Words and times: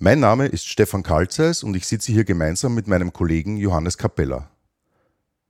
Mein 0.00 0.20
Name 0.20 0.46
ist 0.46 0.68
Stefan 0.68 1.02
Kalzeis 1.02 1.64
und 1.64 1.74
ich 1.74 1.84
sitze 1.84 2.12
hier 2.12 2.22
gemeinsam 2.22 2.72
mit 2.72 2.86
meinem 2.86 3.12
Kollegen 3.12 3.56
Johannes 3.56 3.98
Capella. 3.98 4.48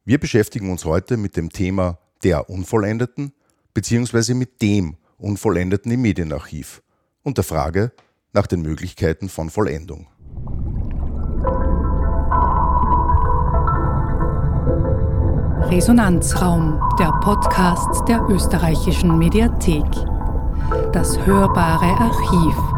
Wir 0.06 0.18
beschäftigen 0.18 0.70
uns 0.70 0.86
heute 0.86 1.18
mit 1.18 1.36
dem 1.36 1.50
Thema 1.50 1.98
der 2.24 2.48
Unvollendeten 2.48 3.34
bzw. 3.74 4.32
mit 4.32 4.62
dem 4.62 4.96
Unvollendeten 5.18 5.92
im 5.92 6.00
Medienarchiv 6.00 6.80
und 7.22 7.36
der 7.36 7.44
Frage 7.44 7.92
nach 8.32 8.46
den 8.46 8.62
Möglichkeiten 8.62 9.28
von 9.28 9.50
Vollendung. 9.50 10.06
Resonanzraum, 15.68 16.80
der 16.98 17.12
Podcast 17.20 18.08
der 18.08 18.22
österreichischen 18.30 19.18
Mediathek. 19.18 19.84
Das 20.94 21.18
hörbare 21.26 22.00
Archiv. 22.00 22.77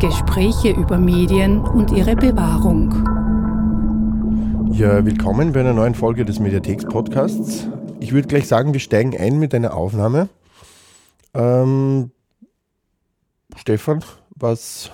Gespräche 0.00 0.70
über 0.70 0.98
Medien 0.98 1.60
und 1.60 1.90
ihre 1.90 2.16
Bewahrung. 2.16 2.92
Ja, 4.72 5.04
willkommen 5.04 5.52
bei 5.52 5.60
einer 5.60 5.72
neuen 5.72 5.94
Folge 5.94 6.24
des 6.24 6.38
Mediatheks-Podcasts. 6.38 7.68
Ich 8.00 8.12
würde 8.12 8.28
gleich 8.28 8.46
sagen, 8.46 8.72
wir 8.72 8.80
steigen 8.80 9.16
ein 9.16 9.38
mit 9.38 9.54
einer 9.54 9.74
Aufnahme. 9.74 10.28
Ähm, 11.34 12.10
Stefan, 13.56 14.04
was, 14.34 14.90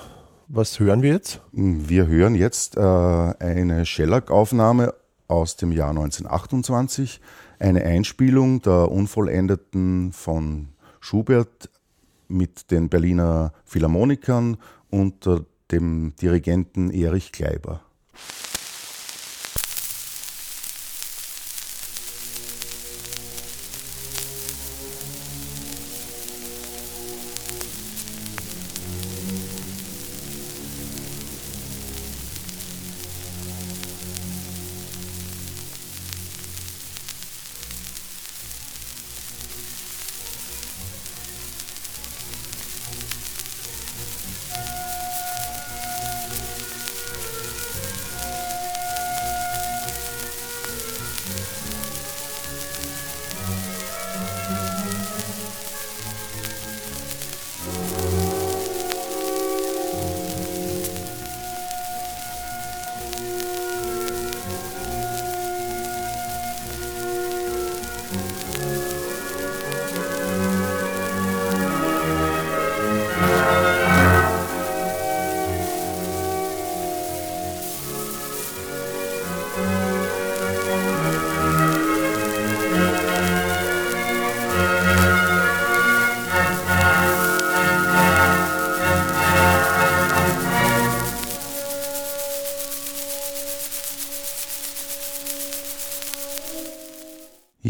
was 0.49 0.79
hören 0.79 1.03
wir 1.03 1.13
jetzt? 1.13 1.41
Wir 1.51 2.07
hören 2.07 2.35
jetzt 2.35 2.77
äh, 2.77 2.81
eine 2.81 3.85
Shellac-Aufnahme 3.85 4.95
aus 5.27 5.57
dem 5.57 5.73
Jahr 5.73 5.91
1928, 5.91 7.21
eine 7.59 7.83
Einspielung 7.83 8.63
der 8.63 8.91
Unvollendeten 8.91 10.13
von 10.13 10.69
Schubert 11.01 11.71
mit 12.33 12.71
den 12.71 12.89
Berliner 12.89 13.53
Philharmonikern 13.65 14.57
unter 14.91 15.45
dem 15.71 16.15
Dirigenten 16.21 16.91
Erich 16.91 17.33
Kleiber. 17.33 17.83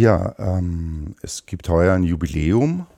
Ja, 0.02 0.34
ähm, 0.40 1.14
es 1.22 1.46
gibt 1.46 1.68
heuer 1.68 1.94
ein 1.94 2.02
Jubiläum. 2.02 2.88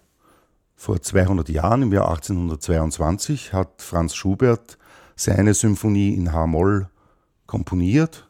Vor 0.75 1.03
200 1.03 1.51
Jahren, 1.51 1.83
im 1.83 1.93
Jahr 1.93 2.09
1822, 2.09 3.53
hat 3.53 3.83
Franz 3.83 4.15
Schubert 4.15 4.79
seine 5.15 5.53
Symphonie 5.53 6.15
in 6.15 6.33
H-Moll 6.33 6.89
komponiert. 7.45 8.27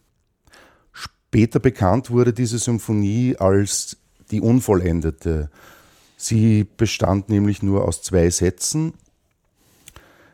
Später 0.91 1.61
bekannt 1.61 2.11
wurde 2.11 2.33
diese 2.33 2.59
Symphonie 2.59 3.37
als 3.39 3.97
die 4.33 4.41
Unvollendete. 4.41 5.51
Sie 6.17 6.65
bestand 6.65 7.29
nämlich 7.29 7.63
nur 7.63 7.87
aus 7.87 8.03
zwei 8.03 8.29
Sätzen. 8.29 8.95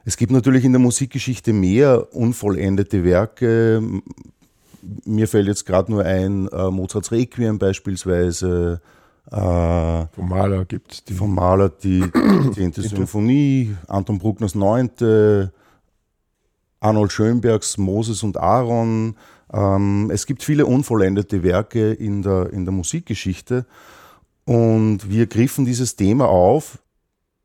Es 0.07 0.17
gibt 0.17 0.33
natürlich 0.33 0.65
in 0.65 0.73
der 0.73 0.81
Musikgeschichte 0.81 1.53
mehr 1.53 2.15
unvollendete 2.15 3.05
Werke 3.05 3.83
mir 5.05 5.29
fällt 5.29 5.47
jetzt 5.47 5.67
gerade 5.67 5.91
nur 5.91 6.05
ein, 6.05 6.49
äh, 6.49 6.71
Mozarts 6.71 7.13
Requiem 7.13 7.59
beispielsweise. 7.59 8.81
Äh, 9.31 9.37
vom 9.37 10.29
Maler 10.29 10.65
gibt 10.65 10.93
es 10.93 11.05
die. 11.05 11.15
Vom 11.15 11.35
Maler 11.35 11.69
die 11.69 12.05
10. 12.55 12.73
Symphonie, 12.73 13.77
Anton 13.87 14.19
Bruckners 14.19 14.55
9. 14.55 15.51
Arnold 16.81 17.13
Schönbergs 17.13 17.77
Moses 17.79 18.23
und 18.23 18.39
Aaron. 18.39 19.17
Ähm, 19.53 20.11
es 20.13 20.27
gibt 20.27 20.43
viele 20.43 20.67
unvollendete 20.67 21.43
Werke 21.43 21.93
in 21.93 22.23
der, 22.23 22.53
in 22.53 22.65
der 22.65 22.73
Musikgeschichte. 22.73 23.67
Und 24.45 25.09
wir 25.09 25.27
griffen 25.27 25.65
dieses 25.65 25.97
Thema 25.97 26.29
auf, 26.29 26.79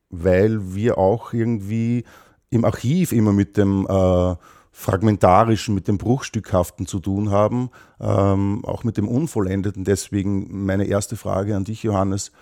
weil 0.10 0.74
wir 0.74 0.98
auch 0.98 1.34
irgendwie 1.34 2.06
im 2.50 2.64
Archiv 2.64 3.12
immer 3.12 3.34
mit 3.34 3.58
dem 3.58 3.86
äh, 3.88 4.36
Fragmentarischen, 4.78 5.74
mit 5.74 5.88
dem 5.88 5.98
Bruchstückhaften 5.98 6.86
zu 6.86 7.00
tun 7.00 7.32
haben, 7.32 7.70
ähm, 8.02 8.66
auch 8.66 8.84
mit 8.84 8.98
dem 8.98 9.08
Unvollendeten. 9.08 9.86
Deswegen 9.86 10.66
meine 10.66 10.84
erste 10.84 11.16
Frage 11.16 11.56
an 11.56 11.64
dich, 11.64 11.82
Johannes. 11.82 12.34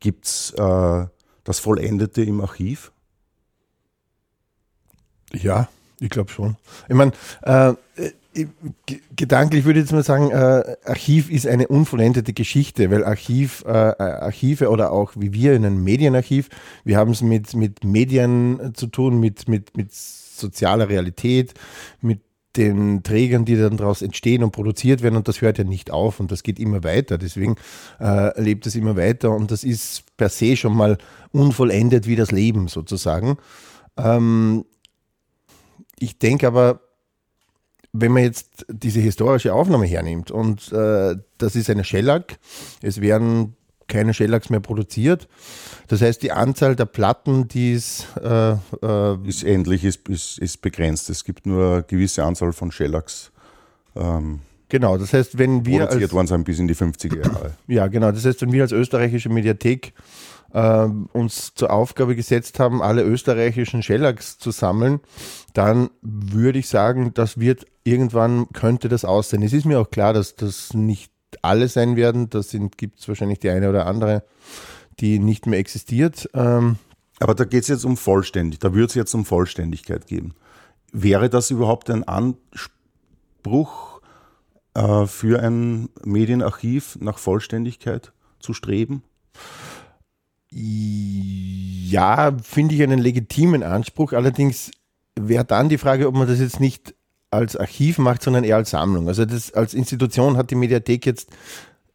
Gibt 0.00 0.26
es 0.26 0.50
äh, 0.58 1.06
das 1.44 1.58
Vollendete 1.58 2.22
im 2.22 2.42
Archiv? 2.42 2.92
Ja, 5.32 5.68
ich 5.98 6.10
glaube 6.10 6.30
schon. 6.30 6.56
Ich 6.90 6.94
meine, 6.94 7.12
äh, 7.40 7.72
gedanklich 9.16 9.64
würde 9.64 9.80
ich 9.80 9.86
jetzt 9.86 9.92
mal 9.92 10.04
sagen, 10.04 10.30
äh, 10.30 10.76
Archiv 10.84 11.30
ist 11.30 11.46
eine 11.46 11.68
unvollendete 11.68 12.34
Geschichte, 12.34 12.90
weil 12.90 13.02
Archiv, 13.02 13.64
äh, 13.66 13.70
Archive 13.70 14.68
oder 14.68 14.92
auch 14.92 15.12
wie 15.16 15.32
wir 15.32 15.54
in 15.54 15.64
einem 15.64 15.82
Medienarchiv, 15.82 16.50
wir 16.84 16.98
haben 16.98 17.12
es 17.12 17.22
mit, 17.22 17.54
mit 17.54 17.82
Medien 17.82 18.72
zu 18.74 18.88
tun, 18.88 19.18
mit, 19.20 19.48
mit, 19.48 19.74
mit 19.74 19.90
sozialer 20.40 20.88
Realität, 20.88 21.54
mit 22.00 22.20
den 22.56 23.02
Trägern, 23.02 23.44
die 23.44 23.56
dann 23.56 23.76
daraus 23.76 24.02
entstehen 24.02 24.42
und 24.42 24.50
produziert 24.50 25.02
werden 25.02 25.16
und 25.16 25.28
das 25.28 25.40
hört 25.40 25.58
ja 25.58 25.64
nicht 25.64 25.90
auf 25.90 26.18
und 26.18 26.32
das 26.32 26.42
geht 26.42 26.58
immer 26.58 26.82
weiter. 26.82 27.16
Deswegen 27.16 27.56
äh, 28.00 28.40
lebt 28.40 28.66
es 28.66 28.74
immer 28.74 28.96
weiter 28.96 29.30
und 29.30 29.50
das 29.52 29.62
ist 29.62 30.04
per 30.16 30.28
se 30.28 30.56
schon 30.56 30.76
mal 30.76 30.98
unvollendet 31.30 32.06
wie 32.06 32.16
das 32.16 32.32
Leben 32.32 32.66
sozusagen. 32.66 33.36
Ähm, 33.96 34.64
ich 35.98 36.18
denke 36.18 36.46
aber, 36.48 36.80
wenn 37.92 38.12
man 38.12 38.22
jetzt 38.24 38.66
diese 38.68 39.00
historische 39.00 39.54
Aufnahme 39.54 39.86
hernimmt 39.86 40.30
und 40.30 40.72
äh, 40.72 41.16
das 41.38 41.56
ist 41.56 41.70
eine 41.70 41.84
Shellac, 41.84 42.38
es 42.82 43.00
werden 43.00 43.56
keine 43.90 44.14
Shellacks 44.14 44.48
mehr 44.48 44.60
produziert. 44.60 45.28
Das 45.88 46.00
heißt, 46.00 46.22
die 46.22 46.32
Anzahl 46.32 46.76
der 46.76 46.86
Platten, 46.86 47.48
die 47.48 47.74
es 47.74 48.06
äh, 48.22 48.52
äh, 48.52 49.28
ist 49.28 49.44
endlich, 49.44 49.84
ist, 49.84 50.08
ist, 50.08 50.38
ist, 50.38 50.62
begrenzt. 50.62 51.10
Es 51.10 51.24
gibt 51.24 51.44
nur 51.44 51.72
eine 51.72 51.82
gewisse 51.82 52.24
Anzahl 52.24 52.54
von 52.54 52.72
Shellacks. 52.72 53.30
Ähm, 53.94 54.40
genau, 54.70 54.96
das 54.96 55.12
heißt, 55.12 55.36
wenn 55.36 55.66
wir. 55.66 55.86
Produziert 55.86 56.12
worden 56.14 56.28
sind 56.28 56.44
bis 56.44 56.58
in 56.58 56.68
die 56.68 56.76
50er 56.76 57.18
Jahre. 57.18 57.52
Ja, 57.66 57.88
genau. 57.88 58.12
Das 58.12 58.24
heißt, 58.24 58.40
wenn 58.40 58.52
wir 58.52 58.62
als 58.62 58.72
österreichische 58.72 59.28
Mediathek 59.28 59.92
äh, 60.52 60.86
uns 61.12 61.54
zur 61.54 61.70
Aufgabe 61.70 62.16
gesetzt 62.16 62.58
haben, 62.60 62.82
alle 62.82 63.02
österreichischen 63.02 63.82
Shellacks 63.82 64.38
zu 64.38 64.50
sammeln, 64.50 65.00
dann 65.52 65.90
würde 66.02 66.58
ich 66.58 66.68
sagen, 66.68 67.12
das 67.14 67.38
wird 67.38 67.66
irgendwann 67.84 68.46
könnte 68.52 68.88
das 68.88 69.04
aussehen. 69.04 69.42
Es 69.42 69.52
ist 69.52 69.66
mir 69.66 69.80
auch 69.80 69.90
klar, 69.90 70.12
dass 70.12 70.36
das 70.36 70.74
nicht 70.74 71.12
alle 71.42 71.68
sein 71.68 71.96
werden. 71.96 72.30
Da 72.30 72.40
gibt 72.76 73.00
es 73.00 73.08
wahrscheinlich 73.08 73.38
die 73.38 73.50
eine 73.50 73.68
oder 73.68 73.86
andere, 73.86 74.24
die 74.98 75.18
nicht 75.18 75.46
mehr 75.46 75.58
existiert. 75.58 76.28
Ähm 76.34 76.76
Aber 77.18 77.34
da 77.34 77.44
geht 77.44 77.62
es 77.62 77.68
jetzt 77.68 77.84
um 77.84 77.96
Vollständigkeit, 77.96 78.70
da 78.70 78.74
würde 78.74 78.86
es 78.86 78.94
jetzt 78.94 79.14
um 79.14 79.24
Vollständigkeit 79.24 80.06
gehen. 80.06 80.34
Wäre 80.92 81.30
das 81.30 81.50
überhaupt 81.50 81.90
ein 81.90 82.04
Anspruch 82.04 84.00
äh, 84.74 85.06
für 85.06 85.42
ein 85.42 85.88
Medienarchiv 86.04 86.98
nach 87.00 87.18
Vollständigkeit 87.18 88.12
zu 88.40 88.54
streben? 88.54 89.02
Ja, 90.52 92.36
finde 92.42 92.74
ich 92.74 92.82
einen 92.82 92.98
legitimen 92.98 93.62
Anspruch. 93.62 94.12
Allerdings 94.12 94.72
wäre 95.14 95.44
dann 95.44 95.68
die 95.68 95.78
Frage, 95.78 96.08
ob 96.08 96.14
man 96.14 96.26
das 96.26 96.40
jetzt 96.40 96.58
nicht 96.58 96.94
als 97.30 97.56
Archiv 97.56 97.98
macht, 97.98 98.22
sondern 98.22 98.44
eher 98.44 98.56
als 98.56 98.70
Sammlung. 98.70 99.08
Also 99.08 99.24
das 99.24 99.52
als 99.52 99.74
Institution 99.74 100.36
hat 100.36 100.50
die 100.50 100.56
Mediathek 100.56 101.06
jetzt, 101.06 101.30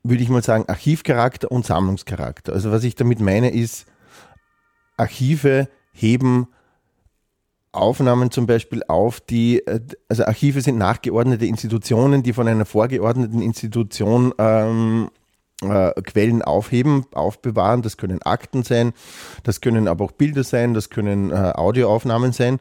würde 0.03 0.23
ich 0.23 0.29
mal 0.29 0.43
sagen, 0.43 0.65
Archivcharakter 0.67 1.51
und 1.51 1.65
Sammlungscharakter. 1.65 2.53
Also 2.53 2.71
was 2.71 2.83
ich 2.83 2.95
damit 2.95 3.19
meine 3.19 3.51
ist, 3.51 3.85
Archive 4.97 5.67
heben 5.91 6.47
Aufnahmen 7.73 8.31
zum 8.31 8.47
Beispiel 8.47 8.83
auf, 8.87 9.19
die, 9.19 9.59
äh, 9.67 9.81
also 10.07 10.25
Archive 10.25 10.61
sind 10.61 10.77
nachgeordnete 10.77 11.45
Institutionen, 11.45 12.23
die 12.23 12.33
von 12.33 12.47
einer 12.47 12.65
vorgeordneten 12.65 13.41
Institution 13.41 14.33
ähm, 14.37 15.09
äh, 15.61 15.93
Quellen 16.01 16.41
aufheben, 16.41 17.05
aufbewahren. 17.13 17.81
Das 17.81 17.97
können 17.97 18.21
Akten 18.21 18.63
sein, 18.63 18.93
das 19.43 19.61
können 19.61 19.87
aber 19.87 20.05
auch 20.05 20.11
Bilder 20.11 20.43
sein, 20.43 20.73
das 20.73 20.89
können 20.89 21.31
äh, 21.31 21.53
Audioaufnahmen 21.55 22.33
sein. 22.33 22.59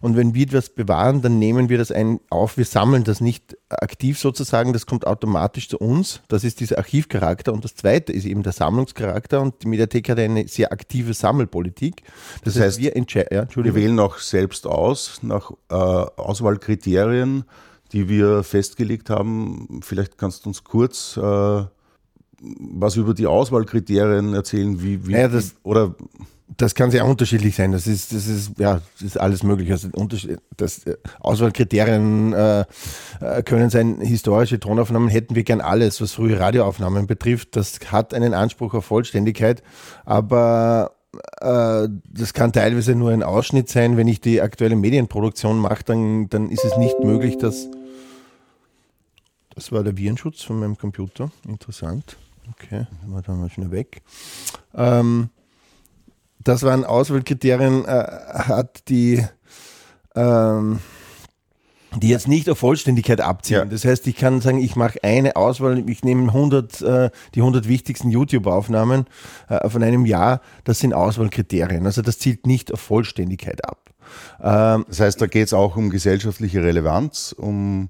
Und 0.00 0.16
wenn 0.16 0.34
wir 0.34 0.44
das 0.44 0.68
bewahren, 0.68 1.22
dann 1.22 1.38
nehmen 1.38 1.70
wir 1.70 1.78
das 1.78 1.90
ein 1.90 2.20
auf. 2.28 2.58
Wir 2.58 2.66
sammeln 2.66 3.04
das 3.04 3.22
nicht 3.22 3.56
aktiv 3.70 4.18
sozusagen, 4.18 4.74
das 4.74 4.84
kommt 4.84 5.06
automatisch 5.06 5.68
zu 5.70 5.78
uns. 5.78 6.20
Das 6.28 6.44
ist 6.44 6.60
dieser 6.60 6.76
Archivcharakter. 6.76 7.52
Und 7.52 7.64
das 7.64 7.74
zweite 7.74 8.12
ist 8.12 8.26
eben 8.26 8.42
der 8.42 8.52
Sammlungscharakter. 8.52 9.40
Und 9.40 9.62
die 9.62 9.68
Mediathek 9.68 10.10
hat 10.10 10.18
eine 10.18 10.46
sehr 10.46 10.72
aktive 10.72 11.14
Sammelpolitik. 11.14 12.02
Das, 12.44 12.54
das 12.54 12.62
heißt, 12.62 12.78
wir, 12.80 12.94
ja, 13.32 13.46
wir 13.54 13.74
wählen 13.74 13.98
auch 13.98 14.18
selbst 14.18 14.66
aus 14.66 15.20
nach 15.22 15.52
äh, 15.70 15.74
Auswahlkriterien, 15.74 17.44
die 17.92 18.08
wir 18.10 18.42
festgelegt 18.42 19.08
haben. 19.08 19.80
Vielleicht 19.82 20.18
kannst 20.18 20.44
du 20.44 20.50
uns 20.50 20.64
kurz 20.64 21.16
äh, 21.16 21.64
was 22.58 22.96
über 22.96 23.14
die 23.14 23.26
Auswahlkriterien 23.26 24.34
erzählen, 24.34 24.82
wie, 24.82 25.06
wie 25.06 25.12
naja, 25.12 25.28
das, 25.28 25.54
oder 25.62 25.94
das 26.56 26.74
kann 26.74 26.90
sehr 26.90 27.06
unterschiedlich 27.06 27.56
sein. 27.56 27.72
Das 27.72 27.86
ist, 27.86 28.12
das 28.12 28.26
ist, 28.26 28.58
ja, 28.58 28.80
das 28.94 29.02
ist 29.02 29.20
alles 29.20 29.42
möglich. 29.42 29.70
Also 29.72 29.88
das, 30.56 30.84
äh, 30.86 30.96
Auswahlkriterien 31.20 32.32
äh, 32.32 32.64
äh, 33.20 33.42
können 33.42 33.70
sein, 33.70 34.00
historische 34.00 34.60
Tonaufnahmen 34.60 35.08
hätten 35.08 35.34
wir 35.34 35.44
gern 35.44 35.60
alles, 35.60 36.00
was 36.00 36.12
frühe 36.12 36.38
Radioaufnahmen 36.38 37.06
betrifft. 37.06 37.56
Das 37.56 37.80
hat 37.90 38.14
einen 38.14 38.34
Anspruch 38.34 38.74
auf 38.74 38.84
Vollständigkeit, 38.84 39.62
aber 40.04 40.92
äh, 41.40 41.88
das 42.08 42.34
kann 42.34 42.52
teilweise 42.52 42.94
nur 42.94 43.10
ein 43.10 43.22
Ausschnitt 43.22 43.68
sein. 43.68 43.96
Wenn 43.96 44.08
ich 44.08 44.20
die 44.20 44.40
aktuelle 44.40 44.76
Medienproduktion 44.76 45.58
mache, 45.58 45.84
dann, 45.84 46.28
dann 46.28 46.50
ist 46.50 46.64
es 46.64 46.76
nicht 46.76 46.98
möglich, 47.00 47.38
dass. 47.38 47.68
Das 49.54 49.70
war 49.70 49.84
der 49.84 49.96
Virenschutz 49.96 50.42
von 50.42 50.58
meinem 50.58 50.76
Computer. 50.76 51.30
Interessant. 51.46 52.16
Okay, 52.50 52.86
sind 53.00 53.12
wir 53.12 53.22
dann 53.22 53.40
mal 53.40 53.50
schnell 53.50 53.70
weg. 53.70 54.02
Ähm, 54.74 55.30
das 56.42 56.62
waren 56.62 56.84
Auswahlkriterien, 56.84 57.84
äh, 57.86 57.88
hat 57.88 58.88
die, 58.88 59.24
ähm, 60.14 60.80
die 61.96 62.08
jetzt 62.08 62.28
nicht 62.28 62.50
auf 62.50 62.58
Vollständigkeit 62.58 63.20
abziehen. 63.20 63.58
Ja. 63.58 63.64
Das 63.64 63.84
heißt, 63.84 64.06
ich 64.06 64.16
kann 64.16 64.40
sagen, 64.40 64.58
ich 64.58 64.76
mache 64.76 65.02
eine 65.02 65.36
Auswahl, 65.36 65.88
ich 65.88 66.04
nehme 66.04 66.28
100, 66.28 66.82
äh, 66.82 67.10
die 67.34 67.40
100 67.40 67.66
wichtigsten 67.66 68.10
YouTube-Aufnahmen 68.10 69.06
äh, 69.48 69.68
von 69.68 69.82
einem 69.82 70.04
Jahr, 70.04 70.40
das 70.64 70.80
sind 70.80 70.92
Auswahlkriterien. 70.92 71.86
Also 71.86 72.02
das 72.02 72.18
zielt 72.18 72.46
nicht 72.46 72.72
auf 72.72 72.80
Vollständigkeit 72.80 73.64
ab. 73.64 73.90
Ähm, 74.42 74.84
das 74.88 75.00
heißt, 75.00 75.20
da 75.20 75.26
geht 75.26 75.46
es 75.46 75.54
auch 75.54 75.76
um 75.76 75.88
gesellschaftliche 75.88 76.62
Relevanz, 76.62 77.32
um 77.32 77.88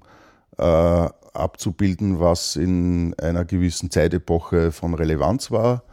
äh, 0.57 1.09
abzubilden, 1.35 2.19
was 2.19 2.55
in 2.55 3.13
einer 3.19 3.45
gewissen 3.45 3.91
Zeitepoche 3.91 4.71
von 4.71 4.93
Relevanz 4.93 5.51
war. 5.51 5.83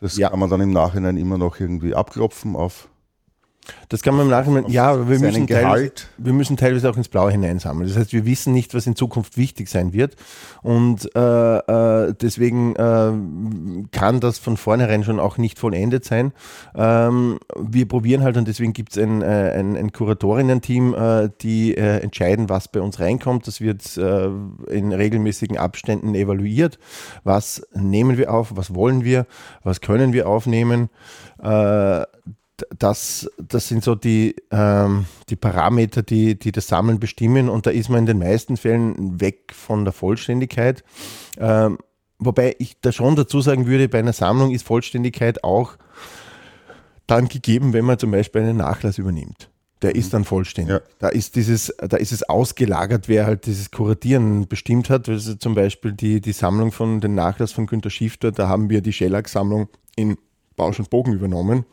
Das 0.00 0.16
ja. 0.16 0.30
kann 0.30 0.38
man 0.38 0.50
dann 0.50 0.60
im 0.60 0.72
Nachhinein 0.72 1.16
immer 1.16 1.38
noch 1.38 1.60
irgendwie 1.60 1.94
abklopfen 1.94 2.56
auf 2.56 2.88
das 3.88 4.02
kann 4.02 4.14
man 4.14 4.26
im 4.26 4.30
Nachhinein, 4.30 4.64
ja, 4.68 5.08
wir 5.08 5.18
müssen, 5.18 5.46
teilweise, 5.46 5.92
wir 6.18 6.32
müssen 6.32 6.56
teilweise 6.56 6.90
auch 6.90 6.96
ins 6.96 7.08
Blaue 7.08 7.30
hineinsammeln. 7.30 7.88
Das 7.88 7.96
heißt, 7.96 8.12
wir 8.12 8.24
wissen 8.26 8.52
nicht, 8.52 8.74
was 8.74 8.86
in 8.86 8.96
Zukunft 8.96 9.36
wichtig 9.36 9.68
sein 9.68 9.92
wird. 9.92 10.16
Und 10.62 11.08
äh, 11.14 11.58
äh, 11.58 12.14
deswegen 12.20 12.74
äh, 12.76 13.12
kann 13.92 14.20
das 14.20 14.38
von 14.38 14.56
vornherein 14.56 15.04
schon 15.04 15.20
auch 15.20 15.38
nicht 15.38 15.58
vollendet 15.58 16.04
sein. 16.04 16.32
Ähm, 16.74 17.38
wir 17.56 17.86
probieren 17.86 18.22
halt 18.22 18.36
und 18.36 18.48
deswegen 18.48 18.72
gibt 18.72 18.96
es 18.96 19.02
ein, 19.02 19.22
äh, 19.22 19.52
ein, 19.56 19.76
ein 19.76 19.92
Kuratorinnen-Team, 19.92 20.94
äh, 20.94 21.28
die 21.40 21.76
äh, 21.76 22.00
entscheiden, 22.00 22.48
was 22.48 22.68
bei 22.68 22.80
uns 22.80 23.00
reinkommt. 23.00 23.46
Das 23.46 23.60
wird 23.60 23.96
in 23.96 24.92
regelmäßigen 24.92 25.56
Abständen 25.56 26.14
evaluiert. 26.14 26.78
Was 27.24 27.62
nehmen 27.74 28.18
wir 28.18 28.32
auf? 28.32 28.56
Was 28.56 28.74
wollen 28.74 29.04
wir? 29.04 29.26
Was 29.62 29.80
können 29.80 30.12
wir 30.12 30.28
aufnehmen? 30.28 30.88
Das, 32.78 33.30
das 33.38 33.68
sind 33.68 33.84
so 33.84 33.94
die, 33.94 34.36
ähm, 34.50 35.06
die 35.28 35.36
Parameter, 35.36 36.02
die, 36.02 36.38
die 36.38 36.52
das 36.52 36.68
Sammeln 36.68 36.98
bestimmen. 36.98 37.48
Und 37.48 37.66
da 37.66 37.70
ist 37.70 37.88
man 37.88 38.00
in 38.00 38.06
den 38.06 38.18
meisten 38.18 38.56
Fällen 38.56 39.20
weg 39.20 39.52
von 39.52 39.84
der 39.84 39.92
Vollständigkeit. 39.92 40.82
Ähm, 41.38 41.78
wobei 42.18 42.56
ich 42.58 42.80
da 42.80 42.92
schon 42.92 43.16
dazu 43.16 43.40
sagen 43.40 43.66
würde, 43.66 43.88
bei 43.88 43.98
einer 43.98 44.12
Sammlung 44.12 44.52
ist 44.52 44.66
Vollständigkeit 44.66 45.44
auch 45.44 45.76
dann 47.06 47.28
gegeben, 47.28 47.72
wenn 47.72 47.84
man 47.84 47.98
zum 47.98 48.10
Beispiel 48.10 48.42
einen 48.42 48.56
Nachlass 48.56 48.98
übernimmt. 48.98 49.50
Der 49.82 49.94
ist 49.94 50.14
dann 50.14 50.24
vollständig. 50.24 50.76
Ja. 50.76 50.80
Da 50.98 51.08
ist 51.08 51.36
dieses, 51.36 51.72
da 51.78 51.98
ist 51.98 52.10
es 52.10 52.22
ausgelagert, 52.22 53.08
wer 53.08 53.26
halt 53.26 53.44
dieses 53.44 53.70
Kuratieren 53.70 54.48
bestimmt 54.48 54.88
hat. 54.88 55.08
Also 55.08 55.34
zum 55.34 55.54
Beispiel 55.54 55.92
die, 55.92 56.22
die 56.22 56.32
Sammlung 56.32 56.72
von 56.72 57.00
den 57.00 57.14
Nachlass 57.14 57.52
von 57.52 57.66
Günter 57.66 57.90
Schifter, 57.90 58.32
da 58.32 58.48
haben 58.48 58.70
wir 58.70 58.80
die 58.80 58.94
Schellack-Sammlung 58.94 59.68
in 59.94 60.16
Bausch 60.56 60.78
und 60.78 60.88
Bogen 60.88 61.12
übernommen 61.12 61.66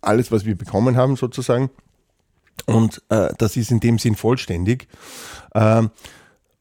alles, 0.00 0.32
was 0.32 0.44
wir 0.44 0.56
bekommen 0.56 0.96
haben, 0.96 1.16
sozusagen. 1.16 1.70
Und 2.66 3.02
äh, 3.10 3.28
das 3.38 3.56
ist 3.56 3.70
in 3.70 3.80
dem 3.80 3.98
Sinn 3.98 4.16
vollständig. 4.16 4.88
Ähm, 5.54 5.90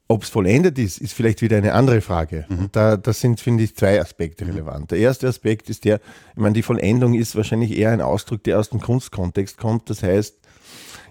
ob 0.08 0.22
es 0.22 0.30
vollendet 0.30 0.78
ist, 0.78 1.00
ist 1.00 1.14
vielleicht 1.14 1.42
wieder 1.42 1.58
eine 1.58 1.74
andere 1.74 2.00
Frage. 2.00 2.46
Mhm. 2.48 2.70
Da, 2.72 2.96
das 2.96 3.22
sind, 3.22 3.40
finde 3.40 3.64
ich, 3.64 3.76
zwei 3.76 4.00
Aspekte 4.00 4.46
relevant. 4.46 4.92
Der 4.92 5.00
erste 5.00 5.28
Aspekt 5.28 5.70
ist 5.70 5.84
der, 5.84 6.00
ich 6.34 6.42
meine, 6.42 6.54
die 6.54 6.62
Vollendung 6.62 7.16
ist 7.16 7.36
wahrscheinlich 7.36 7.76
eher 7.76 7.92
ein 7.92 8.02
Ausdruck, 8.02 8.44
der 8.44 8.60
aus 8.60 8.70
dem 8.70 8.82
Kunstkontext 8.82 9.58
kommt. 9.58 9.90
Das 9.90 10.04
heißt, 10.04 10.38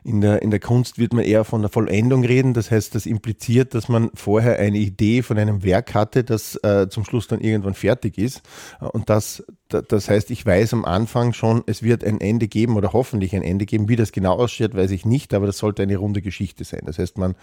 in 0.05 0.21
der, 0.21 0.43
in 0.43 0.51
der 0.51 0.61
Kunst 0.61 0.99
wird 0.99 1.15
man 1.15 1.25
eher 1.25 1.45
von 1.45 1.63
der 1.63 1.71
Vollendung 1.71 2.25
reden. 2.25 2.53
Das 2.53 2.71
heißt, 2.71 2.95
das 2.95 3.07
impliziert, 3.07 3.75
dass 3.75 3.89
man 3.89 4.11
vorher 4.15 4.59
eine 4.59 4.77
Idee 4.77 5.23
von 5.23 5.39
einem 5.39 5.65
Werk 5.65 5.95
hatte, 5.95 6.25
das 6.25 6.57
äh, 6.63 6.89
zum 6.91 7.07
Schluss 7.07 7.27
dann 7.27 7.41
irgendwann 7.41 7.73
fertig 7.73 8.19
ist. 8.19 8.43
Und 8.81 9.09
das, 9.09 9.43
das 9.69 10.11
heißt, 10.11 10.31
ich 10.31 10.45
weiß 10.45 10.75
am 10.75 10.85
Anfang 10.85 11.33
schon, 11.33 11.65
es 11.67 11.83
wird 11.83 12.05
ein 12.05 12.21
Ende 12.21 12.49
geben 12.49 12.77
oder 12.77 12.93
hoffentlich 12.93 13.35
ein 13.35 13.43
Ende 13.43 13.65
geben. 13.65 13.89
Wie 13.89 13.97
das 13.97 14.13
genau 14.13 14.35
ausschaut, 14.35 14.75
weiß 14.75 14.91
ich 14.91 15.07
nicht, 15.07 15.33
aber 15.33 15.47
das 15.47 15.57
sollte 15.57 15.83
eine 15.83 15.97
runde 15.97 16.21
Geschichte 16.21 16.65
sein. 16.65 16.83
Das 16.85 16.99
heißt, 16.99 17.17
man, 17.17 17.35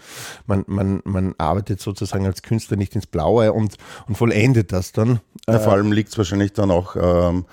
man, 0.46 0.62
man, 0.68 1.00
man 1.04 1.34
arbeitet 1.38 1.80
sozusagen 1.80 2.26
als 2.26 2.42
Künstler 2.42 2.76
nicht 2.76 2.94
ins 2.94 3.08
Blaue 3.08 3.52
und, 3.52 3.74
und 4.06 4.14
vollendet 4.14 4.70
das 4.70 4.92
dann. 4.92 5.18
Ja, 5.48 5.58
vor 5.58 5.72
allem 5.72 5.90
liegt 5.90 6.10
es 6.10 6.18
wahrscheinlich 6.18 6.52
dann 6.52 6.70
auch 6.70 6.94
ähm, 6.94 7.44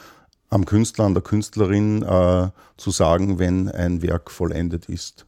am 0.49 0.65
Künstler, 0.65 1.05
an 1.05 1.13
der 1.13 1.23
Künstlerin 1.23 2.01
äh, 2.01 2.49
zu 2.77 2.91
sagen, 2.91 3.39
wenn 3.39 3.69
ein 3.69 4.01
Werk 4.01 4.31
vollendet 4.31 4.89
ist. 4.89 5.25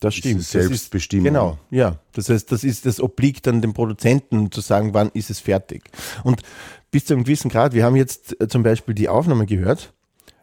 Das 0.00 0.16
stimmt. 0.16 0.42
Selbstbestimmung. 0.42 1.24
Genau, 1.26 1.58
ja. 1.70 1.96
Das 2.12 2.28
heißt, 2.28 2.50
das 2.50 2.64
ist, 2.64 2.86
das 2.86 3.00
obliegt 3.00 3.46
dann 3.46 3.62
dem 3.62 3.72
Produzenten 3.72 4.50
zu 4.50 4.60
sagen, 4.60 4.94
wann 4.94 5.10
ist 5.14 5.30
es 5.30 5.38
fertig. 5.38 5.84
Und 6.24 6.42
bis 6.90 7.04
zu 7.04 7.14
einem 7.14 7.22
gewissen 7.22 7.48
Grad, 7.48 7.72
wir 7.72 7.84
haben 7.84 7.94
jetzt 7.94 8.40
äh, 8.40 8.48
zum 8.48 8.64
Beispiel 8.64 8.96
die 8.96 9.08
Aufnahme 9.08 9.46
gehört. 9.46 9.92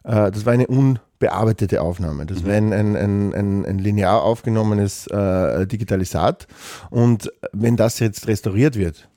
Äh, 0.05 0.31
das 0.31 0.45
war 0.45 0.53
eine 0.53 0.67
unbearbeitete 0.67 1.81
Aufnahme. 1.81 2.25
Das 2.25 2.41
mhm. 2.41 2.47
war 2.47 2.53
ein, 2.53 2.73
ein, 2.73 2.95
ein, 2.95 3.33
ein, 3.33 3.65
ein 3.65 3.79
linear 3.79 4.23
aufgenommenes 4.23 5.07
äh, 5.07 5.67
Digitalisat. 5.67 6.47
Und 6.89 7.29
wenn 7.51 7.75
das 7.75 7.99
jetzt 7.99 8.27
restauriert 8.27 8.77
wird, 8.77 9.08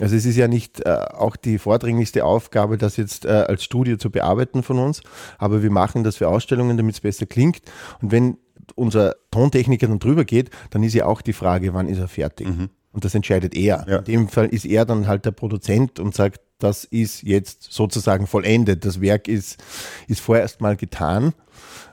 also 0.00 0.16
es 0.16 0.24
ist 0.24 0.36
ja 0.36 0.48
nicht 0.48 0.80
äh, 0.80 0.90
auch 0.90 1.36
die 1.36 1.58
vordringlichste 1.58 2.24
Aufgabe, 2.24 2.78
das 2.78 2.96
jetzt 2.96 3.24
äh, 3.24 3.28
als 3.28 3.64
Studie 3.64 3.98
zu 3.98 4.10
bearbeiten 4.10 4.62
von 4.62 4.78
uns, 4.78 5.02
aber 5.38 5.62
wir 5.62 5.70
machen 5.70 6.04
das 6.04 6.16
für 6.16 6.28
Ausstellungen, 6.28 6.76
damit 6.76 6.94
es 6.94 7.00
besser 7.00 7.26
klingt. 7.26 7.62
Und 8.00 8.12
wenn 8.12 8.38
unser 8.74 9.16
Tontechniker 9.30 9.88
dann 9.88 9.98
drüber 9.98 10.24
geht, 10.24 10.50
dann 10.70 10.82
ist 10.82 10.94
ja 10.94 11.06
auch 11.06 11.22
die 11.22 11.32
Frage, 11.32 11.74
wann 11.74 11.88
ist 11.88 11.98
er 11.98 12.08
fertig? 12.08 12.48
Mhm. 12.48 12.70
Und 12.92 13.04
das 13.04 13.14
entscheidet 13.14 13.54
er. 13.54 13.86
Ja. 13.88 13.98
In 13.98 14.04
dem 14.04 14.28
Fall 14.28 14.46
ist 14.46 14.64
er 14.64 14.84
dann 14.84 15.06
halt 15.06 15.24
der 15.24 15.30
Produzent 15.30 16.00
und 16.00 16.14
sagt, 16.14 16.40
das 16.58 16.84
ist 16.84 17.22
jetzt 17.22 17.72
sozusagen 17.72 18.26
vollendet. 18.26 18.84
Das 18.84 19.00
Werk 19.00 19.28
ist, 19.28 19.62
ist 20.08 20.20
vorerst 20.20 20.60
mal 20.60 20.76
getan. 20.76 21.32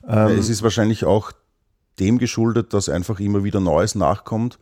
Ähm, 0.08 0.38
es 0.38 0.50
ist 0.50 0.64
wahrscheinlich 0.64 1.06
auch 1.06 1.32
dem 2.00 2.18
geschuldet, 2.18 2.74
dass 2.74 2.90
einfach 2.90 3.20
immer 3.20 3.44
wieder 3.44 3.60
Neues 3.60 3.96
nachkommt 3.96 4.60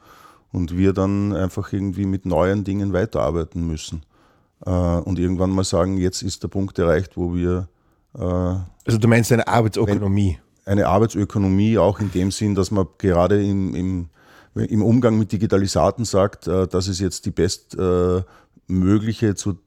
und 0.55 0.77
wir 0.77 0.93
dann 0.93 1.33
einfach 1.33 1.74
irgendwie 1.74 2.05
mit 2.05 2.25
neuen 2.25 2.63
Dingen 2.63 2.93
weiterarbeiten 2.93 3.67
müssen. 3.67 4.03
Äh, 4.65 4.69
und 4.71 5.19
irgendwann 5.19 5.50
mal 5.50 5.65
sagen, 5.65 5.97
jetzt 5.97 6.21
ist 6.21 6.43
der 6.43 6.47
Punkt 6.47 6.79
erreicht, 6.79 7.17
wo 7.17 7.35
wir. 7.35 7.67
Äh, 8.17 8.21
also 8.21 8.97
du 8.97 9.07
meinst 9.09 9.33
eine 9.33 9.47
Arbeitsökonomie? 9.47 10.39
Eine 10.65 10.88
Arbeitsökonomie 10.88 11.77
auch 11.77 12.00
in 12.00 12.12
dem 12.12 12.31
Sinn, 12.31 12.55
dass 12.55 12.71
man 12.71 12.88
gerade 12.97 13.45
im, 13.45 13.75
im, 13.75 14.09
im 14.55 14.81
Umgang 14.81 15.19
mit 15.19 15.33
Digitalisaten 15.33 16.05
sagt, 16.05 16.47
äh, 16.47 16.67
das 16.67 16.88
ist 16.88 17.01
jetzt 17.01 17.25
die 17.25 17.31
bestmögliche, 17.31 19.27
äh, 19.27 19.35
zu, 19.35 19.59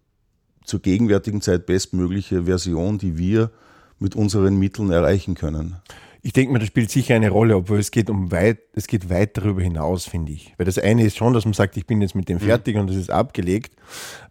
zur 0.64 0.80
gegenwärtigen 0.80 1.42
Zeit 1.42 1.66
bestmögliche 1.66 2.44
Version, 2.44 2.96
die 2.96 3.18
wir 3.18 3.50
mit 3.98 4.16
unseren 4.16 4.56
Mitteln 4.58 4.90
erreichen 4.90 5.34
können. 5.34 5.76
Ich 6.22 6.32
denke 6.32 6.52
mir, 6.52 6.58
das 6.58 6.68
spielt 6.68 6.90
sicher 6.90 7.14
eine 7.14 7.30
Rolle, 7.30 7.56
obwohl 7.56 7.78
es 7.78 7.90
geht 7.90 8.10
um 8.10 8.32
weit, 8.32 8.58
es 8.72 8.86
geht 8.86 9.08
weit 9.08 9.36
darüber 9.36 9.62
hinaus, 9.62 10.06
finde 10.06 10.32
ich. 10.32 10.54
Weil 10.56 10.66
das 10.66 10.78
eine 10.78 11.04
ist 11.04 11.16
schon, 11.16 11.32
dass 11.32 11.44
man 11.44 11.54
sagt, 11.54 11.76
ich 11.76 11.86
bin 11.86 12.00
jetzt 12.02 12.14
mit 12.14 12.28
dem 12.28 12.38
mhm. 12.38 12.42
fertig 12.42 12.74
mhm. 12.74 12.82
und 12.82 12.90
das 12.90 12.96
ist 12.96 13.10
abgelegt, 13.10 13.76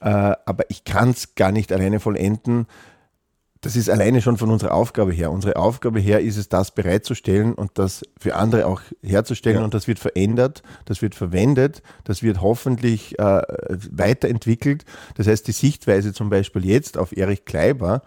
äh, 0.02 0.08
aber 0.08 0.70
ich 0.70 0.84
kann 0.84 1.12
es 1.12 1.36
gar 1.36 1.52
nicht 1.52 1.72
alleine 1.72 2.00
vollenden. 2.00 2.68
Das 3.62 3.76
ist 3.76 3.90
alleine 3.90 4.22
schon 4.22 4.38
von 4.38 4.52
unserer 4.52 4.74
Aufgabe 4.74 5.12
her. 5.12 5.32
Unsere 5.32 5.56
Aufgabe 5.56 6.00
her 6.00 6.20
ist 6.20 6.38
es, 6.38 6.48
das 6.48 6.72
bereitzustellen 6.72 7.54
und 7.54 7.72
das 7.76 8.04
für 8.20 8.36
andere 8.36 8.68
auch 8.68 8.82
herzustellen. 9.02 9.58
Ja. 9.60 9.64
Und 9.64 9.74
das 9.74 9.88
wird 9.88 9.98
verändert, 9.98 10.62
das 10.86 11.02
wird 11.02 11.16
verwendet, 11.16 11.82
das 12.04 12.22
wird 12.22 12.42
hoffentlich 12.42 13.18
äh, 13.18 13.42
weiterentwickelt. 13.92 14.86
Das 15.16 15.28
heißt, 15.28 15.48
die 15.48 15.54
Sichtweise 15.54 16.14
zum 16.14 16.30
Beispiel 16.30 16.66
jetzt 16.66 16.98
auf 16.98 17.16
Erich 17.16 17.46
Kleiber 17.46 18.04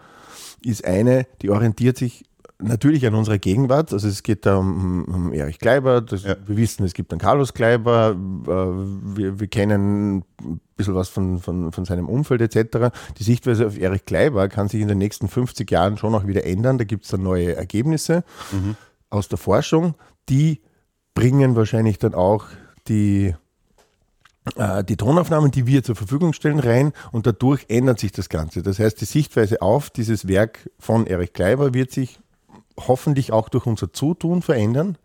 ist 0.63 0.85
eine, 0.85 1.25
die 1.41 1.49
orientiert 1.49 1.97
sich 1.97 2.23
natürlich 2.61 3.05
an 3.05 3.15
unserer 3.15 3.37
Gegenwart. 3.37 3.93
Also 3.93 4.07
es 4.07 4.23
geht 4.23 4.45
da 4.45 4.57
um, 4.57 5.05
um 5.05 5.33
Erich 5.33 5.59
Kleiber. 5.59 6.01
Das, 6.01 6.23
ja. 6.23 6.35
Wir 6.45 6.57
wissen, 6.57 6.83
es 6.83 6.93
gibt 6.93 7.11
einen 7.11 7.19
Carlos 7.19 7.53
Kleiber. 7.53 8.15
Äh, 8.15 9.17
wir, 9.17 9.39
wir, 9.39 9.47
kennen 9.47 10.23
ein 10.41 10.59
bisschen 10.75 10.95
was 10.95 11.09
von, 11.09 11.39
von, 11.39 11.71
von 11.71 11.85
seinem 11.85 12.07
Umfeld 12.07 12.41
etc. 12.41 12.93
Die 13.17 13.23
Sichtweise 13.23 13.67
auf 13.67 13.77
Erich 13.77 14.05
Kleiber 14.05 14.47
kann 14.49 14.67
sich 14.67 14.81
in 14.81 14.87
den 14.87 14.97
nächsten 14.97 15.27
50 15.27 15.69
Jahren 15.69 15.97
schon 15.97 16.15
auch 16.15 16.27
wieder 16.27 16.45
ändern. 16.45 16.77
Da 16.77 16.83
gibt 16.83 17.05
es 17.05 17.11
dann 17.11 17.23
neue 17.23 17.55
Ergebnisse 17.55 18.23
mhm. 18.51 18.75
aus 19.09 19.27
der 19.27 19.37
Forschung. 19.37 19.95
Die 20.29 20.61
bringen 21.13 21.55
wahrscheinlich 21.55 21.99
dann 21.99 22.13
auch 22.13 22.45
die 22.87 23.35
äh, 24.55 24.83
die 24.83 24.97
Tonaufnahmen, 24.97 25.51
die 25.51 25.67
wir 25.67 25.83
zur 25.83 25.95
Verfügung 25.95 26.33
stellen, 26.33 26.59
rein 26.59 26.93
und 27.11 27.27
dadurch 27.27 27.65
ändert 27.67 27.99
sich 27.99 28.11
das 28.11 28.29
Ganze. 28.29 28.63
Das 28.63 28.79
heißt, 28.79 28.99
die 28.99 29.05
Sichtweise 29.05 29.61
auf 29.61 29.89
dieses 29.89 30.27
Werk 30.27 30.69
von 30.79 31.05
Erich 31.05 31.33
Kleiber 31.33 31.73
wird 31.73 31.91
sich 31.91 32.19
hoffentlich 32.87 33.31
auch 33.31 33.49
durch 33.49 33.65
unser 33.65 33.93
Zutun 33.93 34.41
verändern. 34.41 34.97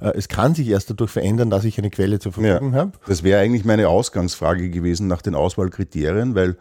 Äh, 0.00 0.12
es 0.16 0.28
kann 0.28 0.54
sich 0.54 0.68
erst 0.68 0.90
dadurch 0.90 1.10
verändern, 1.10 1.50
dass 1.50 1.64
ich 1.64 1.78
eine 1.78 1.90
Quelle 1.90 2.18
zur 2.18 2.32
Verfügung 2.32 2.72
ja, 2.72 2.78
habe. 2.80 2.92
Das 3.06 3.22
wäre 3.22 3.40
eigentlich 3.40 3.64
meine 3.64 3.88
Ausgangsfrage 3.88 4.70
gewesen 4.70 5.06
nach 5.06 5.22
den 5.22 5.34
Auswahlkriterien, 5.34 6.34
weil 6.34 6.56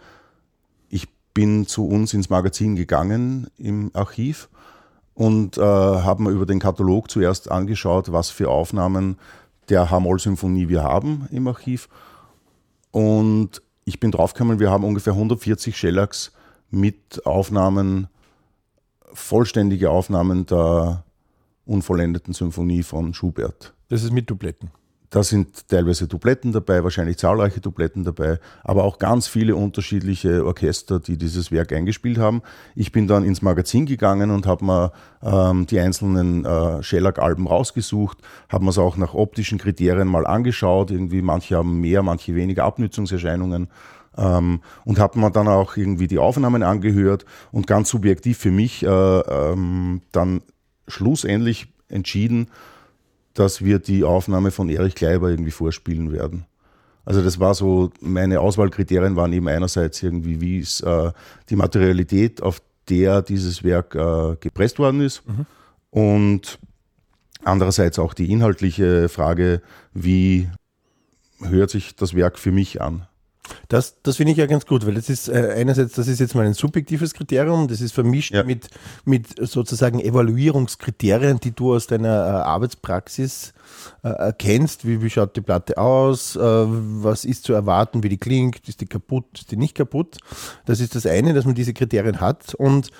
ich 0.89 1.07
bin 1.33 1.67
zu 1.67 1.87
uns 1.87 2.13
ins 2.13 2.29
Magazin 2.29 2.75
gegangen 2.75 3.47
im 3.57 3.91
Archiv 3.93 4.49
und 5.13 5.57
äh, 5.57 5.61
habe 5.61 6.23
mir 6.23 6.31
über 6.31 6.45
den 6.45 6.59
Katalog 6.59 7.11
zuerst 7.11 7.51
angeschaut, 7.51 8.11
was 8.11 8.29
für 8.29 8.49
Aufnahmen 8.49 9.17
der 9.69 9.91
H-Moll-Symphonie 9.91 10.69
wir 10.69 10.83
haben 10.83 11.27
im 11.31 11.47
Archiv. 11.47 11.89
Und 12.91 13.61
ich 13.85 13.99
bin 13.99 14.11
draufgekommen, 14.11 14.59
wir 14.59 14.71
haben 14.71 14.83
ungefähr 14.83 15.13
140 15.13 15.77
Shellacks 15.77 16.31
mit 16.71 17.25
Aufnahmen 17.25 18.07
vollständige 19.13 19.89
Aufnahmen 19.89 20.45
der 20.45 21.03
unvollendeten 21.65 22.33
Symphonie 22.33 22.83
von 22.83 23.13
Schubert. 23.13 23.73
Das 23.89 24.03
ist 24.03 24.11
mit 24.11 24.29
Dubletten. 24.29 24.71
Da 25.09 25.23
sind 25.23 25.67
teilweise 25.67 26.07
Dubletten 26.07 26.51
dabei, 26.51 26.83
wahrscheinlich 26.83 27.17
zahlreiche 27.17 27.61
Dubletten 27.61 28.03
dabei, 28.03 28.39
aber 28.63 28.83
auch 28.83 28.99
ganz 28.99 29.27
viele 29.27 29.55
unterschiedliche 29.55 30.45
Orchester, 30.45 30.99
die 30.99 31.17
dieses 31.17 31.51
Werk 31.51 31.73
eingespielt 31.73 32.19
haben. 32.19 32.43
Ich 32.75 32.91
bin 32.91 33.07
dann 33.07 33.23
ins 33.23 33.41
Magazin 33.41 33.87
gegangen 33.87 34.29
und 34.29 34.45
habe 34.45 34.65
mir 34.65 34.91
ähm, 35.23 35.65
die 35.65 35.79
einzelnen 35.79 36.45
äh, 36.45 36.83
Shellac-Alben 36.83 37.47
rausgesucht, 37.47 38.19
habe 38.49 38.65
mir 38.65 38.69
es 38.69 38.77
auch 38.77 38.97
nach 38.97 39.15
optischen 39.15 39.57
Kriterien 39.57 40.07
mal 40.07 40.27
angeschaut. 40.27 40.91
Irgendwie 40.91 41.23
manche 41.23 41.57
haben 41.57 41.81
mehr, 41.81 42.03
manche 42.03 42.35
weniger 42.35 42.65
Abnützungserscheinungen 42.65 43.69
ähm, 44.19 44.61
und 44.85 44.99
habe 44.99 45.19
mir 45.19 45.31
dann 45.31 45.47
auch 45.47 45.77
irgendwie 45.77 46.07
die 46.07 46.19
Aufnahmen 46.19 46.63
angehört 46.63 47.25
und 47.51 47.67
ganz 47.67 47.89
subjektiv 47.89 48.37
für 48.37 48.51
mich 48.51 48.83
äh, 48.83 48.87
ähm, 48.87 50.01
dann 50.11 50.41
schlussendlich 50.87 51.67
entschieden, 51.87 52.49
dass 53.33 53.63
wir 53.63 53.79
die 53.79 54.03
Aufnahme 54.03 54.51
von 54.51 54.69
Erich 54.69 54.95
Kleiber 54.95 55.29
irgendwie 55.29 55.51
vorspielen 55.51 56.11
werden. 56.11 56.45
Also 57.05 57.23
das 57.23 57.39
war 57.39 57.55
so, 57.55 57.91
meine 58.01 58.41
Auswahlkriterien 58.41 59.15
waren 59.15 59.33
eben 59.33 59.47
einerseits 59.47 60.03
irgendwie, 60.03 60.41
wie 60.41 60.59
ist 60.59 60.81
äh, 60.81 61.11
die 61.49 61.55
Materialität, 61.55 62.43
auf 62.43 62.61
der 62.89 63.21
dieses 63.21 63.63
Werk 63.63 63.95
äh, 63.95 64.35
gepresst 64.39 64.79
worden 64.79 65.01
ist 65.01 65.23
mhm. 65.27 65.45
und 65.89 66.59
andererseits 67.43 67.97
auch 67.99 68.13
die 68.13 68.31
inhaltliche 68.31 69.09
Frage, 69.09 69.61
wie 69.93 70.49
hört 71.41 71.69
sich 71.69 71.95
das 71.95 72.13
Werk 72.13 72.37
für 72.37 72.51
mich 72.51 72.81
an? 72.81 73.07
Das, 73.67 74.01
das 74.03 74.17
finde 74.17 74.31
ich 74.31 74.37
ja 74.37 74.45
ganz 74.45 74.65
gut, 74.65 74.85
weil 74.85 74.95
das 74.95 75.09
ist 75.09 75.29
äh, 75.29 75.53
einerseits, 75.55 75.93
das 75.93 76.07
ist 76.07 76.19
jetzt 76.19 76.35
mal 76.35 76.45
ein 76.45 76.53
subjektives 76.53 77.13
Kriterium, 77.13 77.67
das 77.67 77.81
ist 77.81 77.93
vermischt 77.93 78.33
ja. 78.33 78.43
mit, 78.43 78.69
mit 79.05 79.27
sozusagen 79.47 79.99
Evaluierungskriterien, 79.99 81.39
die 81.39 81.51
du 81.51 81.75
aus 81.75 81.87
deiner 81.87 82.09
äh, 82.09 82.29
Arbeitspraxis 82.41 83.53
äh, 84.03 84.09
erkennst. 84.09 84.85
Wie, 84.87 85.01
wie 85.01 85.09
schaut 85.09 85.35
die 85.35 85.41
Platte 85.41 85.77
aus? 85.77 86.35
Äh, 86.35 86.39
was 86.41 87.25
ist 87.25 87.43
zu 87.43 87.53
erwarten? 87.53 88.03
Wie 88.03 88.09
die 88.09 88.17
klingt? 88.17 88.67
Ist 88.67 88.81
die 88.81 88.87
kaputt? 88.87 89.25
Ist 89.33 89.51
die 89.51 89.57
nicht 89.57 89.75
kaputt? 89.75 90.17
Das 90.65 90.79
ist 90.79 90.95
das 90.95 91.05
eine, 91.05 91.33
dass 91.33 91.45
man 91.45 91.55
diese 91.55 91.73
Kriterien 91.73 92.19
hat 92.19 92.53
und 92.55 92.91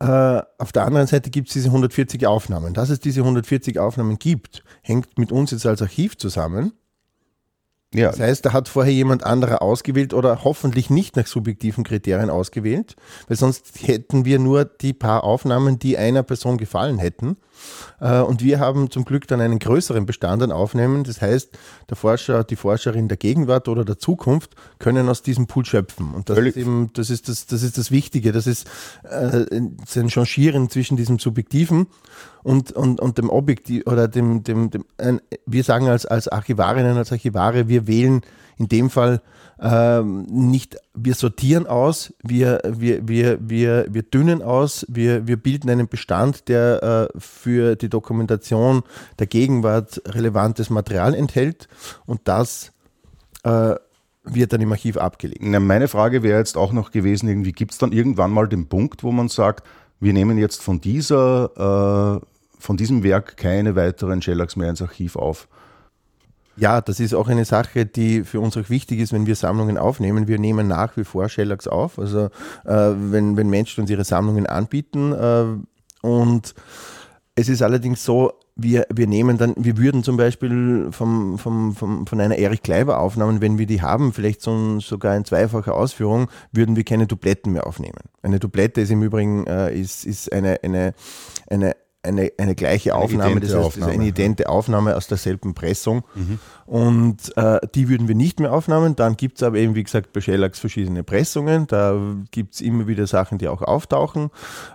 äh, 0.00 0.42
auf 0.58 0.72
der 0.72 0.84
anderen 0.84 1.06
Seite 1.06 1.30
gibt 1.30 1.48
es 1.48 1.54
diese 1.54 1.68
140 1.68 2.26
Aufnahmen. 2.26 2.74
Dass 2.74 2.90
es 2.90 3.00
diese 3.00 3.20
140 3.20 3.78
Aufnahmen 3.78 4.18
gibt, 4.18 4.64
hängt 4.82 5.18
mit 5.18 5.32
uns 5.32 5.52
jetzt 5.52 5.66
als 5.66 5.82
Archiv 5.82 6.16
zusammen 6.16 6.72
ja. 7.94 8.10
Das 8.10 8.20
heißt, 8.20 8.44
da 8.44 8.52
hat 8.52 8.68
vorher 8.68 8.92
jemand 8.92 9.24
anderer 9.24 9.62
ausgewählt 9.62 10.12
oder 10.14 10.42
hoffentlich 10.44 10.90
nicht 10.90 11.16
nach 11.16 11.26
subjektiven 11.26 11.84
Kriterien 11.84 12.28
ausgewählt, 12.28 12.96
weil 13.28 13.36
sonst 13.36 13.86
hätten 13.86 14.24
wir 14.24 14.38
nur 14.38 14.64
die 14.64 14.92
paar 14.92 15.24
Aufnahmen, 15.24 15.78
die 15.78 15.96
einer 15.96 16.22
Person 16.22 16.58
gefallen 16.58 16.98
hätten. 16.98 17.36
Äh, 18.00 18.20
und 18.20 18.42
wir 18.42 18.58
haben 18.58 18.90
zum 18.90 19.04
Glück 19.04 19.28
dann 19.28 19.40
einen 19.40 19.58
größeren 19.58 20.06
Bestand 20.06 20.42
an 20.42 20.52
Aufnahmen. 20.52 21.04
Das 21.04 21.22
heißt, 21.22 21.50
der 21.88 21.96
Forscher, 21.96 22.44
die 22.44 22.56
Forscherin 22.56 23.08
der 23.08 23.16
Gegenwart 23.16 23.68
oder 23.68 23.84
der 23.84 23.98
Zukunft 23.98 24.54
können 24.78 25.08
aus 25.08 25.22
diesem 25.22 25.46
Pool 25.46 25.64
schöpfen. 25.64 26.12
Und 26.14 26.28
das 26.28 26.38
ist 26.38 26.56
eben, 26.56 26.90
das 26.94 27.10
ist 27.10 27.28
das, 27.28 27.46
das 27.46 27.62
ist 27.62 27.78
das 27.78 27.90
Wichtige. 27.90 28.32
Das 28.32 28.46
ist 28.46 28.66
äh, 29.04 29.46
ein 29.50 30.08
Changieren 30.08 30.68
zwischen 30.68 30.96
diesem 30.96 31.18
Subjektiven 31.18 31.86
und, 32.42 32.72
und, 32.72 33.00
und 33.00 33.18
dem 33.18 33.30
Objektiv 33.30 33.86
oder 33.86 34.06
dem, 34.06 34.44
dem, 34.44 34.70
dem 34.70 34.84
wir 35.46 35.64
sagen 35.64 35.88
als, 35.88 36.06
als 36.06 36.28
Archivarinnen, 36.28 36.96
als 36.96 37.10
Archivare, 37.10 37.68
wir 37.68 37.83
wählen 37.86 38.22
in 38.56 38.68
dem 38.68 38.90
Fall 38.90 39.20
ähm, 39.60 40.24
nicht, 40.24 40.76
wir 40.94 41.14
sortieren 41.14 41.66
aus, 41.66 42.12
wir, 42.22 42.60
wir, 42.66 43.06
wir, 43.06 43.38
wir, 43.40 43.86
wir 43.88 44.02
dünnen 44.02 44.42
aus, 44.42 44.84
wir, 44.88 45.26
wir 45.26 45.36
bilden 45.36 45.70
einen 45.70 45.88
Bestand, 45.88 46.48
der 46.48 47.10
äh, 47.14 47.18
für 47.18 47.76
die 47.76 47.88
Dokumentation 47.88 48.82
der 49.18 49.26
Gegenwart 49.26 50.02
relevantes 50.06 50.70
Material 50.70 51.14
enthält 51.14 51.68
und 52.04 52.22
das 52.24 52.72
äh, 53.44 53.74
wird 54.24 54.52
dann 54.52 54.60
im 54.60 54.72
Archiv 54.72 54.96
abgelegt. 54.96 55.42
Na, 55.42 55.60
meine 55.60 55.88
Frage 55.88 56.22
wäre 56.22 56.38
jetzt 56.38 56.56
auch 56.56 56.72
noch 56.72 56.90
gewesen, 56.90 57.28
irgendwie 57.28 57.52
gibt 57.52 57.72
es 57.72 57.78
dann 57.78 57.92
irgendwann 57.92 58.32
mal 58.32 58.48
den 58.48 58.68
Punkt, 58.68 59.02
wo 59.02 59.12
man 59.12 59.28
sagt, 59.28 59.66
wir 60.00 60.12
nehmen 60.12 60.36
jetzt 60.38 60.62
von 60.62 60.80
dieser, 60.80 62.20
äh, 62.20 62.26
von 62.58 62.76
diesem 62.76 63.04
Werk 63.04 63.36
keine 63.36 63.76
weiteren 63.76 64.20
Shellacks 64.20 64.56
mehr 64.56 64.70
ins 64.70 64.82
Archiv 64.82 65.16
auf. 65.16 65.48
Ja, 66.56 66.80
das 66.80 67.00
ist 67.00 67.14
auch 67.14 67.28
eine 67.28 67.44
Sache, 67.44 67.86
die 67.86 68.22
für 68.22 68.40
uns 68.40 68.56
auch 68.56 68.70
wichtig 68.70 69.00
ist, 69.00 69.12
wenn 69.12 69.26
wir 69.26 69.34
Sammlungen 69.34 69.78
aufnehmen. 69.78 70.28
Wir 70.28 70.38
nehmen 70.38 70.68
nach 70.68 70.96
wie 70.96 71.04
vor 71.04 71.28
Shellacks 71.28 71.66
auf. 71.66 71.98
Also 71.98 72.26
äh, 72.64 72.92
wenn, 72.96 73.36
wenn 73.36 73.50
Menschen 73.50 73.82
uns 73.82 73.90
ihre 73.90 74.04
Sammlungen 74.04 74.46
anbieten 74.46 75.12
äh, 75.12 76.06
und 76.06 76.54
es 77.34 77.48
ist 77.48 77.62
allerdings 77.62 78.04
so, 78.04 78.32
wir, 78.56 78.86
wir 78.94 79.08
nehmen 79.08 79.38
dann, 79.38 79.54
wir 79.56 79.76
würden 79.78 80.04
zum 80.04 80.16
Beispiel 80.16 80.88
vom, 80.92 81.38
vom, 81.38 81.74
vom, 81.74 82.06
von 82.06 82.20
einer 82.20 82.36
Erich 82.36 82.62
Kleiber 82.62 83.00
Aufnahmen, 83.00 83.40
wenn 83.40 83.58
wir 83.58 83.66
die 83.66 83.82
haben, 83.82 84.12
vielleicht 84.12 84.42
so, 84.42 84.78
sogar 84.78 85.16
in 85.16 85.24
zweifacher 85.24 85.74
Ausführung, 85.74 86.28
würden 86.52 86.76
wir 86.76 86.84
keine 86.84 87.08
Dubletten 87.08 87.52
mehr 87.52 87.66
aufnehmen. 87.66 87.98
Eine 88.22 88.38
Dublette 88.38 88.80
ist 88.80 88.90
im 88.90 89.02
Übrigen 89.02 89.46
äh, 89.48 89.74
ist, 89.74 90.04
ist 90.04 90.32
eine, 90.32 90.62
eine, 90.62 90.94
eine, 91.50 91.74
eine, 92.04 92.32
eine 92.38 92.54
gleiche 92.54 92.94
Aufnahme, 92.94 93.40
das 93.40 93.54
heißt, 93.54 93.64
Aufnahme, 93.64 93.92
eine 93.92 94.06
idente 94.06 94.48
Aufnahme 94.48 94.96
aus 94.96 95.06
derselben 95.06 95.54
Pressung. 95.54 96.04
Mhm. 96.14 96.38
Und 96.66 97.36
äh, 97.36 97.60
die 97.74 97.88
würden 97.88 98.08
wir 98.08 98.14
nicht 98.14 98.40
mehr 98.40 98.52
aufnehmen. 98.52 98.96
Dann 98.96 99.16
gibt 99.16 99.38
es 99.38 99.42
aber 99.42 99.56
eben, 99.56 99.74
wie 99.74 99.84
gesagt, 99.84 100.12
bei 100.12 100.20
Shellax 100.20 100.58
verschiedene 100.58 101.02
Pressungen. 101.02 101.66
Da 101.66 101.98
gibt 102.30 102.54
es 102.54 102.60
immer 102.60 102.86
wieder 102.86 103.06
Sachen, 103.06 103.38
die 103.38 103.48
auch 103.48 103.62
auftauchen. 103.62 104.30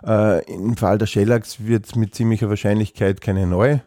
Äh, 0.06 0.44
Im 0.54 0.78
Fall 0.78 0.98
der 0.98 1.08
Shellax 1.08 1.66
wird 1.66 1.96
mit 1.96 2.16
ziemlicher 2.16 2.50
Wahrscheinlichkeit 2.50 3.22
keine 3.22 3.48
neue 3.48 3.82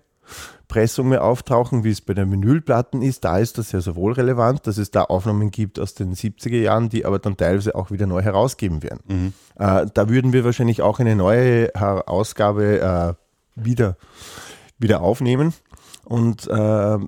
Pressung 0.72 1.10
mehr 1.10 1.22
auftauchen, 1.22 1.84
wie 1.84 1.90
es 1.90 2.00
bei 2.00 2.14
den 2.14 2.32
Vinylplatten 2.32 3.02
ist. 3.02 3.24
Da 3.24 3.36
ist 3.36 3.58
das 3.58 3.72
ja 3.72 3.82
sowohl 3.82 4.12
relevant, 4.12 4.66
dass 4.66 4.78
es 4.78 4.90
da 4.90 5.02
Aufnahmen 5.02 5.50
gibt 5.50 5.78
aus 5.78 5.92
den 5.92 6.14
70er 6.14 6.56
Jahren, 6.56 6.88
die 6.88 7.04
aber 7.04 7.18
dann 7.18 7.36
teilweise 7.36 7.74
auch 7.74 7.90
wieder 7.90 8.06
neu 8.06 8.22
herausgeben 8.22 8.82
werden. 8.82 9.00
Mhm. 9.06 9.32
Äh, 9.58 9.84
da 9.92 10.08
würden 10.08 10.32
wir 10.32 10.46
wahrscheinlich 10.46 10.80
auch 10.80 10.98
eine 10.98 11.14
neue 11.14 11.70
Ausgabe 12.06 12.80
äh, 12.80 13.21
wieder, 13.54 13.96
wieder 14.78 15.00
aufnehmen 15.00 15.52
und 16.04 16.46
äh, 16.46 16.98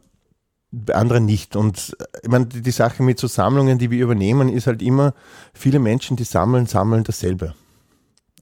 bei 0.70 0.94
anderen 0.94 1.24
nicht. 1.24 1.56
Und 1.56 1.96
ich 2.22 2.28
meine, 2.28 2.46
die, 2.46 2.62
die 2.62 2.70
Sache 2.70 3.02
mit 3.02 3.18
so 3.18 3.26
Sammlungen, 3.26 3.78
die 3.78 3.90
wir 3.90 4.02
übernehmen, 4.02 4.48
ist 4.48 4.66
halt 4.66 4.82
immer, 4.82 5.14
viele 5.52 5.78
Menschen, 5.78 6.16
die 6.16 6.24
sammeln, 6.24 6.66
sammeln 6.66 7.04
dasselbe. 7.04 7.54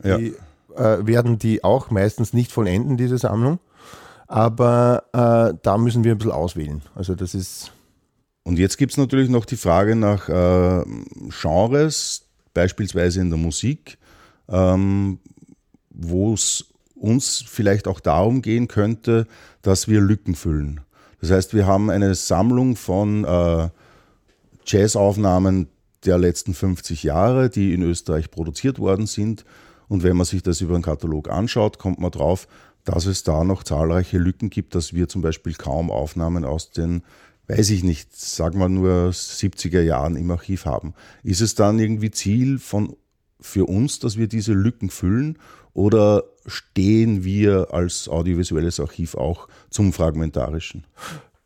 Ja. 0.03 0.17
Die 0.17 0.35
äh, 0.77 1.07
werden 1.07 1.39
die 1.39 1.63
auch 1.63 1.91
meistens 1.91 2.33
nicht 2.33 2.51
vollenden, 2.51 2.97
diese 2.97 3.19
Sammlung. 3.19 3.59
aber 4.33 5.05
äh, 5.13 5.59
da 5.63 5.77
müssen 5.77 6.05
wir 6.05 6.13
ein 6.13 6.19
bisschen 6.19 6.33
auswählen. 6.33 6.81
Also 6.95 7.15
das 7.15 7.35
ist. 7.35 7.73
Und 8.45 8.59
jetzt 8.59 8.79
gibt 8.79 8.93
es 8.93 8.99
natürlich 8.99 9.29
noch 9.29 9.45
die 9.45 9.57
Frage 9.57 9.95
nach 9.95 10.29
äh, 10.29 10.85
Genres, 11.29 12.25
beispielsweise 12.55 13.21
in 13.21 13.29
der 13.29 13.39
Musik, 13.39 13.99
ähm, 14.49 15.21
wo 15.91 16.33
es 16.33 16.72
uns 17.03 17.45
vielleicht 17.47 17.89
auch 17.89 18.01
darum 18.01 18.43
gehen 18.43 18.69
könnte, 18.69 19.27
dass 19.63 19.89
wir 19.89 20.01
Lücken 20.01 20.35
füllen. 20.35 20.81
Das 21.21 21.31
heißt, 21.31 21.55
wir 21.55 21.67
haben 21.67 21.91
eine 21.91 22.15
Sammlung 22.15 22.77
von 22.77 23.25
äh, 23.25 23.69
Jazzaufnahmen 24.67 25.69
der 26.05 26.19
letzten 26.19 26.55
50 26.55 27.03
Jahre, 27.03 27.51
die 27.51 27.75
in 27.75 27.83
Österreich 27.83 28.31
produziert 28.31 28.79
worden 28.79 29.07
sind. 29.07 29.45
Und 29.89 30.03
wenn 30.03 30.17
man 30.17 30.27
sich 30.27 30.43
das 30.43 30.61
über 30.61 30.75
einen 30.75 30.83
Katalog 30.83 31.29
anschaut, 31.29 31.79
kommt 31.79 32.01
man 32.01 32.11
drauf, 32.11 32.49
dass 32.85 33.07
es 33.07 33.23
da 33.23 33.45
noch 33.45 33.63
zahlreiche 33.63 34.19
Lücken 34.19 34.51
gibt, 34.51 34.75
dass 34.75 34.95
wir 34.95 35.09
zum 35.09 35.23
Beispiel 35.23 35.55
kaum 35.55 35.91
Aufnahmen 35.91 36.45
aus 36.45 36.71
den, 36.71 37.03
weiß 37.47 37.71
ich 37.71 37.85
nicht, 37.85 38.17
sagen 38.17 38.59
wir 38.59 38.69
nur 38.69 39.11
70er 39.11 39.83
Jahren 39.83 40.17
im 40.17 40.31
Archiv 40.31 40.67
haben. 40.67 40.95
Ist 41.23 41.41
es 41.41 41.55
dann 41.55 41.79
irgendwie 41.79 42.11
Ziel 42.11 42.59
von, 42.59 42.97
für 43.41 43.67
uns, 43.67 43.99
dass 44.01 44.17
wir 44.17 44.27
diese 44.27 44.53
Lücken 44.53 44.91
füllen 44.91 45.39
oder 45.73 46.25
stehen 46.47 47.25
wir 47.25 47.69
als 47.73 48.09
audiovisuelles 48.09 48.81
Archiv 48.81 49.15
auch 49.15 49.49
zum 49.71 49.93
Fragmentarischen? 49.93 50.85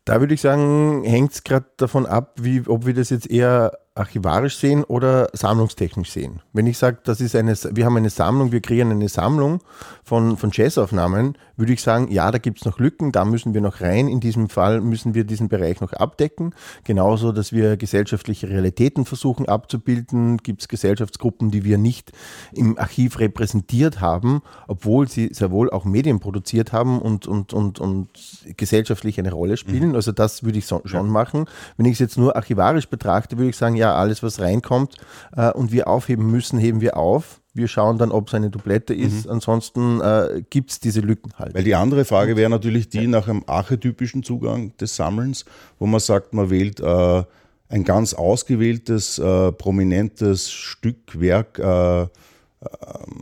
Da 0.05 0.19
würde 0.19 0.33
ich 0.33 0.41
sagen, 0.41 1.03
hängt 1.03 1.33
es 1.33 1.43
gerade 1.43 1.65
davon 1.75 2.05
ab, 2.05 2.35
wie, 2.39 2.63
ob 2.67 2.85
wir 2.85 2.93
das 2.93 3.09
jetzt 3.09 3.29
eher 3.29 3.77
archivarisch 3.97 4.57
sehen 4.57 4.83
oder 4.83 5.29
sammlungstechnisch 5.33 6.11
sehen. 6.11 6.41
Wenn 6.53 6.67
ich 6.67 6.77
sage, 6.77 6.99
das 7.03 7.21
ist 7.21 7.35
eine, 7.35 7.53
wir 7.71 7.85
haben 7.85 7.97
eine 7.97 8.09
Sammlung, 8.09 8.51
wir 8.51 8.61
kreieren 8.61 8.91
eine 8.91 9.09
Sammlung 9.09 9.61
von, 10.03 10.37
von 10.37 10.51
Jazzaufnahmen, 10.53 11.37
würde 11.57 11.73
ich 11.73 11.81
sagen, 11.81 12.11
ja, 12.11 12.31
da 12.31 12.37
gibt 12.37 12.59
es 12.59 12.65
noch 12.65 12.79
Lücken, 12.79 13.11
da 13.11 13.25
müssen 13.25 13.53
wir 13.53 13.61
noch 13.61 13.81
rein. 13.81 14.07
In 14.07 14.19
diesem 14.19 14.47
Fall 14.47 14.79
müssen 14.79 15.15
wir 15.15 15.23
diesen 15.23 15.49
Bereich 15.49 15.81
noch 15.81 15.91
abdecken. 15.91 16.53
Genauso, 16.83 17.31
dass 17.31 17.51
wir 17.51 17.77
gesellschaftliche 17.77 18.47
Realitäten 18.47 19.05
versuchen 19.05 19.47
abzubilden, 19.47 20.37
gibt 20.37 20.61
es 20.61 20.67
Gesellschaftsgruppen, 20.67 21.49
die 21.49 21.63
wir 21.63 21.79
nicht 21.79 22.11
im 22.53 22.77
Archiv 22.77 23.19
repräsentiert 23.19 23.99
haben, 23.99 24.41
obwohl 24.67 25.07
sie 25.07 25.29
sehr 25.33 25.51
wohl 25.51 25.71
auch 25.71 25.83
Medien 25.83 26.19
produziert 26.19 26.71
haben 26.71 27.01
und, 27.01 27.27
und, 27.27 27.53
und, 27.53 27.79
und 27.79 28.09
gesellschaftlich 28.55 29.19
eine 29.19 29.31
Rolle 29.31 29.57
spielen. 29.57 29.89
Mhm. 29.89 29.95
Also 29.95 30.11
das 30.11 30.43
würde 30.43 30.59
ich 30.59 30.67
so, 30.67 30.81
schon 30.85 31.09
machen. 31.09 31.45
Wenn 31.75 31.87
ich 31.87 31.93
es 31.93 31.99
jetzt 31.99 32.17
nur 32.17 32.35
archivarisch 32.35 32.87
betrachte, 32.87 33.37
würde 33.37 33.49
ich 33.49 33.57
sagen, 33.57 33.75
ja, 33.75 33.86
alles, 33.93 34.23
was 34.23 34.39
reinkommt 34.39 34.95
äh, 35.35 35.51
und 35.51 35.71
wir 35.71 35.87
aufheben 35.87 36.29
müssen, 36.29 36.59
heben 36.59 36.81
wir 36.81 36.97
auf. 36.97 37.41
Wir 37.53 37.67
schauen 37.67 37.97
dann, 37.97 38.11
ob 38.11 38.27
es 38.27 38.33
eine 38.35 38.51
Dublette 38.51 38.93
ist. 38.93 39.25
Mhm. 39.25 39.31
Ansonsten 39.31 40.01
äh, 40.01 40.43
gibt 40.49 40.71
es 40.71 40.79
diese 40.79 41.01
Lücken 41.01 41.31
halt. 41.37 41.55
Weil 41.55 41.63
die 41.63 41.75
andere 41.75 42.05
Frage 42.05 42.35
wäre 42.35 42.49
natürlich 42.49 42.89
die 42.89 43.07
nach 43.07 43.27
einem 43.27 43.43
archetypischen 43.47 44.21
Zugang 44.23 44.77
des 44.77 44.95
Sammelns, 44.95 45.45
wo 45.79 45.87
man 45.87 45.99
sagt, 45.99 46.33
man 46.33 46.49
wählt 46.49 46.79
äh, 46.79 47.23
ein 47.69 47.83
ganz 47.83 48.13
ausgewähltes, 48.13 49.19
äh, 49.19 49.51
prominentes 49.51 50.51
Stück, 50.51 51.19
Werk, 51.19 51.59
äh, 51.59 52.01
äh, 52.03 52.07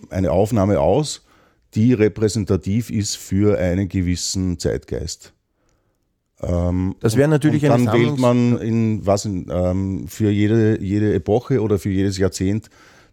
eine 0.09 0.31
Aufnahme 0.31 0.79
aus, 0.79 1.25
die 1.73 1.93
repräsentativ 1.93 2.89
ist 2.89 3.17
für 3.17 3.57
einen 3.57 3.89
gewissen 3.89 4.59
Zeitgeist. 4.59 5.34
Ähm, 6.41 6.95
das 6.99 7.15
wäre 7.15 7.27
natürlich 7.29 7.63
und 7.63 7.69
dann 7.69 7.93
wählt 7.93 8.17
man 8.17 8.57
in, 8.59 9.05
was 9.05 9.25
in, 9.25 9.47
ähm, 9.49 10.07
für 10.07 10.29
jede, 10.29 10.81
jede 10.81 11.13
Epoche 11.13 11.61
oder 11.61 11.79
für 11.79 11.89
jedes 11.89 12.17
Jahrzehnt 12.17 12.69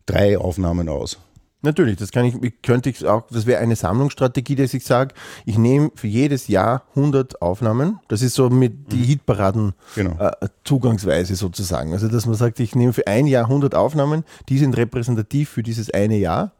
drei 0.06 0.38
Aufnahmen 0.38 0.88
aus. 0.88 1.18
Natürlich, 1.64 1.96
das 1.96 2.10
kann 2.10 2.24
ich, 2.24 2.34
könnte 2.62 2.90
ich 2.90 3.06
auch, 3.06 3.22
das 3.30 3.46
wäre 3.46 3.60
eine 3.60 3.76
Sammlungsstrategie, 3.76 4.56
dass 4.56 4.74
ich 4.74 4.84
sage, 4.84 5.14
ich 5.46 5.56
nehme 5.58 5.92
für 5.94 6.08
jedes 6.08 6.48
Jahr 6.48 6.82
100 6.96 7.40
Aufnahmen. 7.40 8.00
Das 8.08 8.20
ist 8.20 8.34
so 8.34 8.50
mit 8.50 8.90
die 8.90 8.96
mhm. 8.96 9.04
Hitparaden 9.04 9.72
genau. 9.94 10.18
äh, 10.18 10.48
Zugangsweise 10.64 11.36
sozusagen. 11.36 11.92
Also, 11.92 12.08
dass 12.08 12.26
man 12.26 12.34
sagt, 12.34 12.58
ich 12.58 12.74
nehme 12.74 12.92
für 12.92 13.06
ein 13.06 13.28
Jahr 13.28 13.44
100 13.44 13.76
Aufnahmen, 13.76 14.24
die 14.48 14.58
sind 14.58 14.76
repräsentativ 14.76 15.50
für 15.50 15.62
dieses 15.62 15.88
eine 15.90 16.16
Jahr 16.16 16.50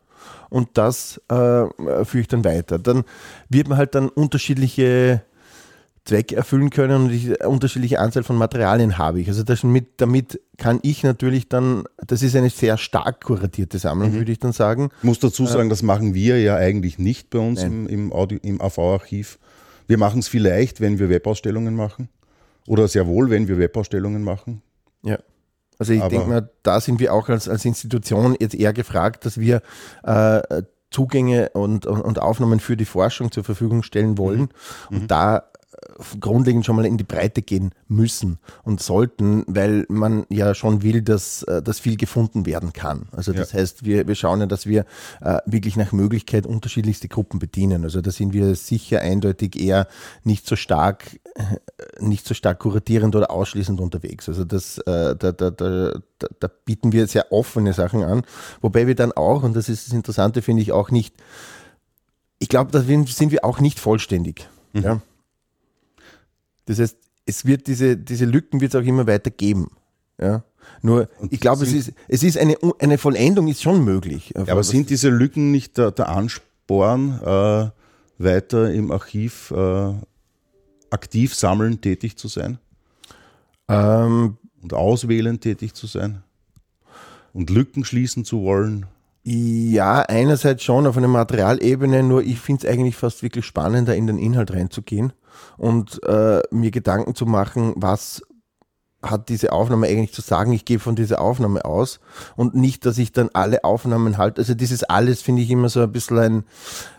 und 0.50 0.68
das 0.74 1.20
äh, 1.28 1.34
führe 2.04 2.20
ich 2.20 2.28
dann 2.28 2.44
weiter. 2.44 2.78
Dann 2.78 3.02
wird 3.48 3.68
man 3.68 3.78
halt 3.78 3.96
dann 3.96 4.08
unterschiedliche 4.08 5.22
Zweck 6.04 6.32
erfüllen 6.32 6.70
können 6.70 7.04
und 7.04 7.08
die 7.10 7.34
unterschiedliche 7.46 8.00
Anzahl 8.00 8.24
von 8.24 8.36
Materialien 8.36 8.98
habe 8.98 9.20
ich. 9.20 9.28
Also 9.28 9.44
damit, 9.44 10.00
damit 10.00 10.40
kann 10.58 10.80
ich 10.82 11.04
natürlich 11.04 11.48
dann, 11.48 11.84
das 12.04 12.22
ist 12.22 12.34
eine 12.34 12.50
sehr 12.50 12.76
stark 12.76 13.22
kuratierte 13.22 13.78
Sammlung, 13.78 14.10
mhm. 14.10 14.14
würde 14.14 14.32
ich 14.32 14.40
dann 14.40 14.52
sagen. 14.52 14.90
Ich 14.98 15.04
muss 15.04 15.20
dazu 15.20 15.46
sagen, 15.46 15.66
äh, 15.66 15.70
das 15.70 15.82
machen 15.82 16.14
wir 16.14 16.40
ja 16.40 16.56
eigentlich 16.56 16.98
nicht 16.98 17.30
bei 17.30 17.38
uns 17.38 17.62
im, 17.62 17.86
im, 17.86 18.12
Audio, 18.12 18.40
im 18.42 18.60
AV-Archiv. 18.60 19.38
Wir 19.86 19.96
machen 19.96 20.18
es 20.18 20.28
vielleicht, 20.28 20.80
wenn 20.80 20.98
wir 20.98 21.08
Webausstellungen 21.08 21.76
machen. 21.76 22.08
Oder 22.66 22.88
sehr 22.88 23.06
wohl, 23.06 23.30
wenn 23.30 23.46
wir 23.46 23.58
Webausstellungen 23.58 24.24
machen. 24.24 24.62
Ja. 25.04 25.18
Also 25.78 25.92
ich 25.92 26.02
denke 26.02 26.28
mal, 26.28 26.50
da 26.62 26.80
sind 26.80 27.00
wir 27.00 27.12
auch 27.12 27.28
als, 27.28 27.48
als 27.48 27.64
Institution 27.64 28.36
jetzt 28.38 28.54
eher 28.54 28.72
gefragt, 28.72 29.26
dass 29.26 29.38
wir 29.38 29.62
äh, 30.04 30.62
Zugänge 30.90 31.50
und, 31.54 31.86
und, 31.86 32.00
und, 32.02 32.18
Aufnahmen 32.20 32.60
für 32.60 32.76
die 32.76 32.84
Forschung 32.84 33.32
zur 33.32 33.42
Verfügung 33.42 33.82
stellen 33.82 34.18
wollen. 34.18 34.48
Mhm. 34.90 34.96
Und 34.96 35.10
da 35.10 35.50
grundlegend 36.20 36.64
schon 36.64 36.76
mal 36.76 36.86
in 36.86 36.96
die 36.96 37.04
Breite 37.04 37.42
gehen 37.42 37.72
müssen 37.88 38.38
und 38.62 38.80
sollten, 38.80 39.44
weil 39.46 39.86
man 39.88 40.26
ja 40.28 40.54
schon 40.54 40.82
will, 40.82 41.02
dass, 41.02 41.42
äh, 41.44 41.62
dass 41.62 41.80
viel 41.80 41.96
gefunden 41.96 42.46
werden 42.46 42.72
kann. 42.72 43.06
Also 43.12 43.32
das 43.32 43.52
ja. 43.52 43.58
heißt, 43.58 43.84
wir, 43.84 44.06
wir 44.06 44.14
schauen 44.14 44.40
ja, 44.40 44.46
dass 44.46 44.66
wir 44.66 44.84
äh, 45.20 45.38
wirklich 45.46 45.76
nach 45.76 45.92
Möglichkeit 45.92 46.46
unterschiedlichste 46.46 47.08
Gruppen 47.08 47.38
bedienen. 47.38 47.84
Also 47.84 48.00
da 48.00 48.10
sind 48.10 48.32
wir 48.32 48.54
sicher 48.54 49.00
eindeutig 49.00 49.60
eher 49.60 49.86
nicht 50.24 50.46
so 50.46 50.56
stark, 50.56 51.18
äh, 51.34 51.42
nicht 52.00 52.26
so 52.26 52.34
stark 52.34 52.58
kuratierend 52.60 53.16
oder 53.16 53.30
ausschließend 53.30 53.80
unterwegs. 53.80 54.28
Also 54.28 54.44
das, 54.44 54.80
da, 54.84 55.14
da, 55.14 55.32
da, 55.32 55.92
da 56.38 56.50
bieten 56.64 56.92
wir 56.92 57.06
sehr 57.06 57.32
offene 57.32 57.72
Sachen 57.72 58.02
an, 58.02 58.22
wobei 58.60 58.86
wir 58.86 58.94
dann 58.94 59.12
auch, 59.12 59.42
und 59.42 59.54
das 59.54 59.68
ist 59.68 59.86
das 59.86 59.94
Interessante, 59.94 60.42
finde 60.42 60.62
ich 60.62 60.72
auch 60.72 60.90
nicht, 60.90 61.14
ich 62.38 62.48
glaube, 62.48 62.70
da 62.72 62.80
sind 62.80 63.30
wir 63.30 63.44
auch 63.44 63.60
nicht 63.60 63.78
vollständig. 63.78 64.48
Mhm. 64.72 64.82
Ja? 64.82 65.00
Das 66.66 66.78
heißt, 66.78 66.96
es 67.26 67.44
wird 67.44 67.66
diese, 67.66 67.96
diese 67.96 68.24
Lücken 68.24 68.60
wird 68.60 68.74
es 68.74 68.80
auch 68.80 68.86
immer 68.86 69.06
weiter 69.06 69.30
geben. 69.30 69.70
Ja? 70.20 70.44
Nur, 70.80 71.08
Und 71.18 71.32
ich 71.32 71.40
glaube, 71.40 71.64
es 71.64 71.72
ist, 71.72 71.92
es 72.08 72.22
ist 72.22 72.38
eine, 72.38 72.56
eine 72.78 72.98
Vollendung 72.98 73.48
ist 73.48 73.62
schon 73.62 73.84
möglich. 73.84 74.32
Ja, 74.36 74.52
aber 74.52 74.62
sind 74.62 74.90
diese 74.90 75.08
Lücken 75.08 75.50
nicht 75.50 75.78
der, 75.78 75.90
der 75.90 76.08
Ansporn, 76.08 77.20
äh, 77.22 77.70
weiter 78.18 78.72
im 78.72 78.90
Archiv 78.90 79.50
äh, 79.50 79.94
aktiv 80.90 81.34
sammeln 81.34 81.80
tätig 81.80 82.16
zu 82.16 82.28
sein? 82.28 82.58
Ähm, 83.68 84.36
Und 84.60 84.72
auswählen 84.72 85.40
tätig 85.40 85.74
zu 85.74 85.86
sein? 85.86 86.22
Und 87.32 87.50
Lücken 87.50 87.84
schließen 87.84 88.24
zu 88.24 88.42
wollen? 88.42 88.86
Ja, 89.24 90.00
einerseits 90.00 90.64
schon 90.64 90.86
auf 90.86 90.96
einer 90.96 91.08
Materialebene, 91.08 92.02
nur 92.02 92.22
ich 92.22 92.40
finde 92.40 92.66
es 92.66 92.72
eigentlich 92.72 92.96
fast 92.96 93.22
wirklich 93.22 93.46
spannender, 93.46 93.94
in 93.94 94.08
den 94.08 94.18
Inhalt 94.18 94.52
reinzugehen 94.52 95.12
und 95.56 96.02
äh, 96.04 96.40
mir 96.50 96.72
Gedanken 96.72 97.14
zu 97.14 97.24
machen, 97.26 97.72
was 97.76 98.22
hat 99.02 99.28
diese 99.28 99.52
Aufnahme 99.52 99.86
eigentlich 99.86 100.12
zu 100.12 100.22
sagen, 100.22 100.52
ich 100.52 100.64
gehe 100.64 100.78
von 100.78 100.96
dieser 100.96 101.20
Aufnahme 101.20 101.64
aus 101.64 102.00
und 102.36 102.54
nicht, 102.54 102.86
dass 102.86 102.98
ich 102.98 103.12
dann 103.12 103.30
alle 103.32 103.64
Aufnahmen 103.64 104.16
halte. 104.18 104.40
Also 104.40 104.54
dieses 104.54 104.84
alles 104.84 105.22
finde 105.22 105.42
ich 105.42 105.50
immer 105.50 105.68
so 105.68 105.80
ein 105.80 105.92
bisschen 105.92 106.18
ein, 106.18 106.44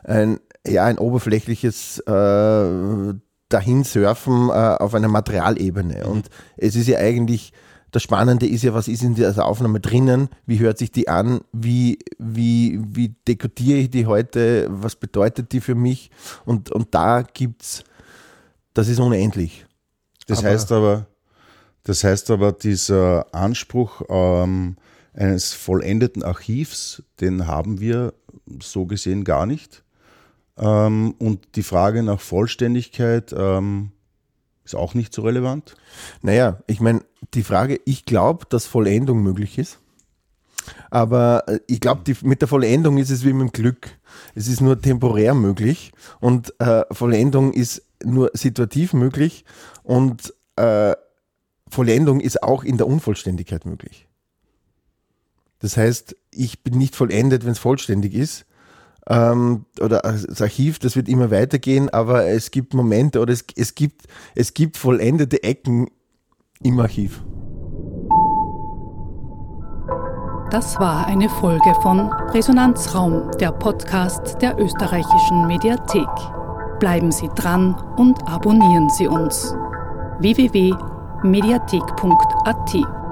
ein 0.04 0.40
ja, 0.66 0.86
ein 0.86 0.98
oberflächliches 0.98 2.00
äh, 2.00 3.14
Dahinsurfen 3.50 4.50
äh, 4.50 4.52
auf 4.52 4.96
einer 4.96 5.10
Materialebene. 5.10 6.06
Und 6.06 6.30
es 6.58 6.76
ist 6.76 6.88
ja 6.88 7.00
eigentlich 7.00 7.54
das 7.94 8.02
Spannende 8.02 8.48
ist 8.48 8.64
ja, 8.64 8.74
was 8.74 8.88
ist 8.88 9.04
in 9.04 9.14
dieser 9.14 9.46
Aufnahme 9.46 9.80
drinnen, 9.80 10.30
wie 10.48 10.60
hört 10.60 10.80
sich 10.80 10.92
die 10.92 11.08
an, 11.08 11.42
wie, 11.54 12.00
wie, 12.18 12.80
wie 12.84 13.10
dekodiere 13.28 13.78
ich 13.78 13.92
die 13.92 14.08
heute, 14.08 14.68
was 14.70 14.96
bedeutet 14.96 15.52
die 15.52 15.62
für 15.62 15.76
mich 15.76 16.10
und, 16.44 16.72
und 16.72 16.96
da 16.96 17.22
gibt 17.22 17.62
es, 17.62 17.84
das 18.74 18.88
ist 18.88 19.00
unendlich. 19.00 19.68
Das 20.26 20.40
aber, 20.40 20.50
heißt 20.50 20.72
aber, 20.72 21.06
das 21.84 22.04
heißt 22.04 22.32
aber, 22.32 22.52
dieser 22.52 23.28
Anspruch 23.32 24.02
ähm, 24.10 24.76
eines 25.14 25.54
vollendeten 25.54 26.24
Archivs, 26.24 27.04
den 27.22 27.46
haben 27.46 27.80
wir 27.80 28.16
so 28.60 28.88
gesehen 28.88 29.24
gar 29.24 29.46
nicht. 29.46 29.84
Ähm, 30.58 31.14
und 31.20 31.56
die 31.56 31.64
Frage 31.64 32.02
nach 32.02 32.20
Vollständigkeit 32.20 33.36
ähm, 33.38 33.92
ist 34.66 34.76
auch 34.76 34.94
nicht 34.94 35.14
so 35.14 35.24
relevant. 35.24 35.76
Naja, 36.22 36.60
ich 36.68 36.80
meine, 36.80 37.02
die 37.34 37.44
Frage, 37.44 37.80
ich 37.86 38.06
glaube, 38.06 38.46
dass 38.50 38.66
Vollendung 38.66 39.22
möglich 39.22 39.58
ist. 39.58 39.80
Aber 40.90 41.44
äh, 41.48 41.60
ich 41.68 41.82
glaube, 41.82 42.02
mit 42.22 42.42
der 42.42 42.48
Vollendung 42.48 42.98
ist 42.98 43.10
es 43.10 43.26
wie 43.26 43.34
mit 43.34 43.50
dem 43.50 43.52
Glück. 43.52 43.90
Es 44.36 44.48
ist 44.48 44.62
nur 44.62 44.82
temporär 44.82 45.34
möglich 45.34 45.92
und 46.20 46.54
äh, 46.60 46.84
Vollendung 46.92 47.54
ist 47.54 47.84
nur 48.04 48.32
situativ 48.34 48.94
möglich 48.94 49.46
und 49.84 50.34
äh, 50.56 50.94
Vollendung 51.68 52.20
ist 52.20 52.44
auch 52.44 52.64
in 52.64 52.78
der 52.78 52.88
Unvollständigkeit 52.88 53.66
möglich. 53.66 54.08
Das 55.60 55.78
heißt, 55.78 56.16
ich 56.32 56.62
bin 56.62 56.78
nicht 56.78 56.96
vollendet, 56.96 57.46
wenn 57.46 57.54
es 57.54 57.60
vollständig 57.60 58.14
ist, 58.14 58.46
ähm, 59.10 59.66
oder 59.82 60.02
das 60.02 60.42
Archiv, 60.42 60.80
das 60.80 60.96
wird 60.96 61.10
immer 61.10 61.30
weitergehen, 61.32 61.90
aber 61.90 62.28
es 62.28 62.52
gibt 62.52 62.74
Momente 62.74 63.20
oder 63.20 63.34
es, 63.34 63.44
es, 63.56 63.76
gibt, 63.76 64.04
es 64.36 64.54
gibt 64.54 64.78
vollendete 64.78 65.44
Ecken 65.44 65.90
im 66.62 66.80
Archiv. 66.80 67.22
Das 70.52 70.80
war 70.80 71.06
eine 71.08 71.28
Folge 71.30 71.74
von 71.82 72.14
Resonanzraum, 72.32 73.32
der 73.40 73.52
Podcast 73.52 74.40
der 74.40 74.58
österreichischen 74.60 75.48
Mediathek. 75.48 76.08
Bleiben 76.80 77.12
Sie 77.12 77.28
dran 77.36 77.74
und 77.98 78.28
abonnieren 78.28 78.88
Sie 78.90 79.08
uns. 79.08 79.56
www.mediathek.at 80.20 83.03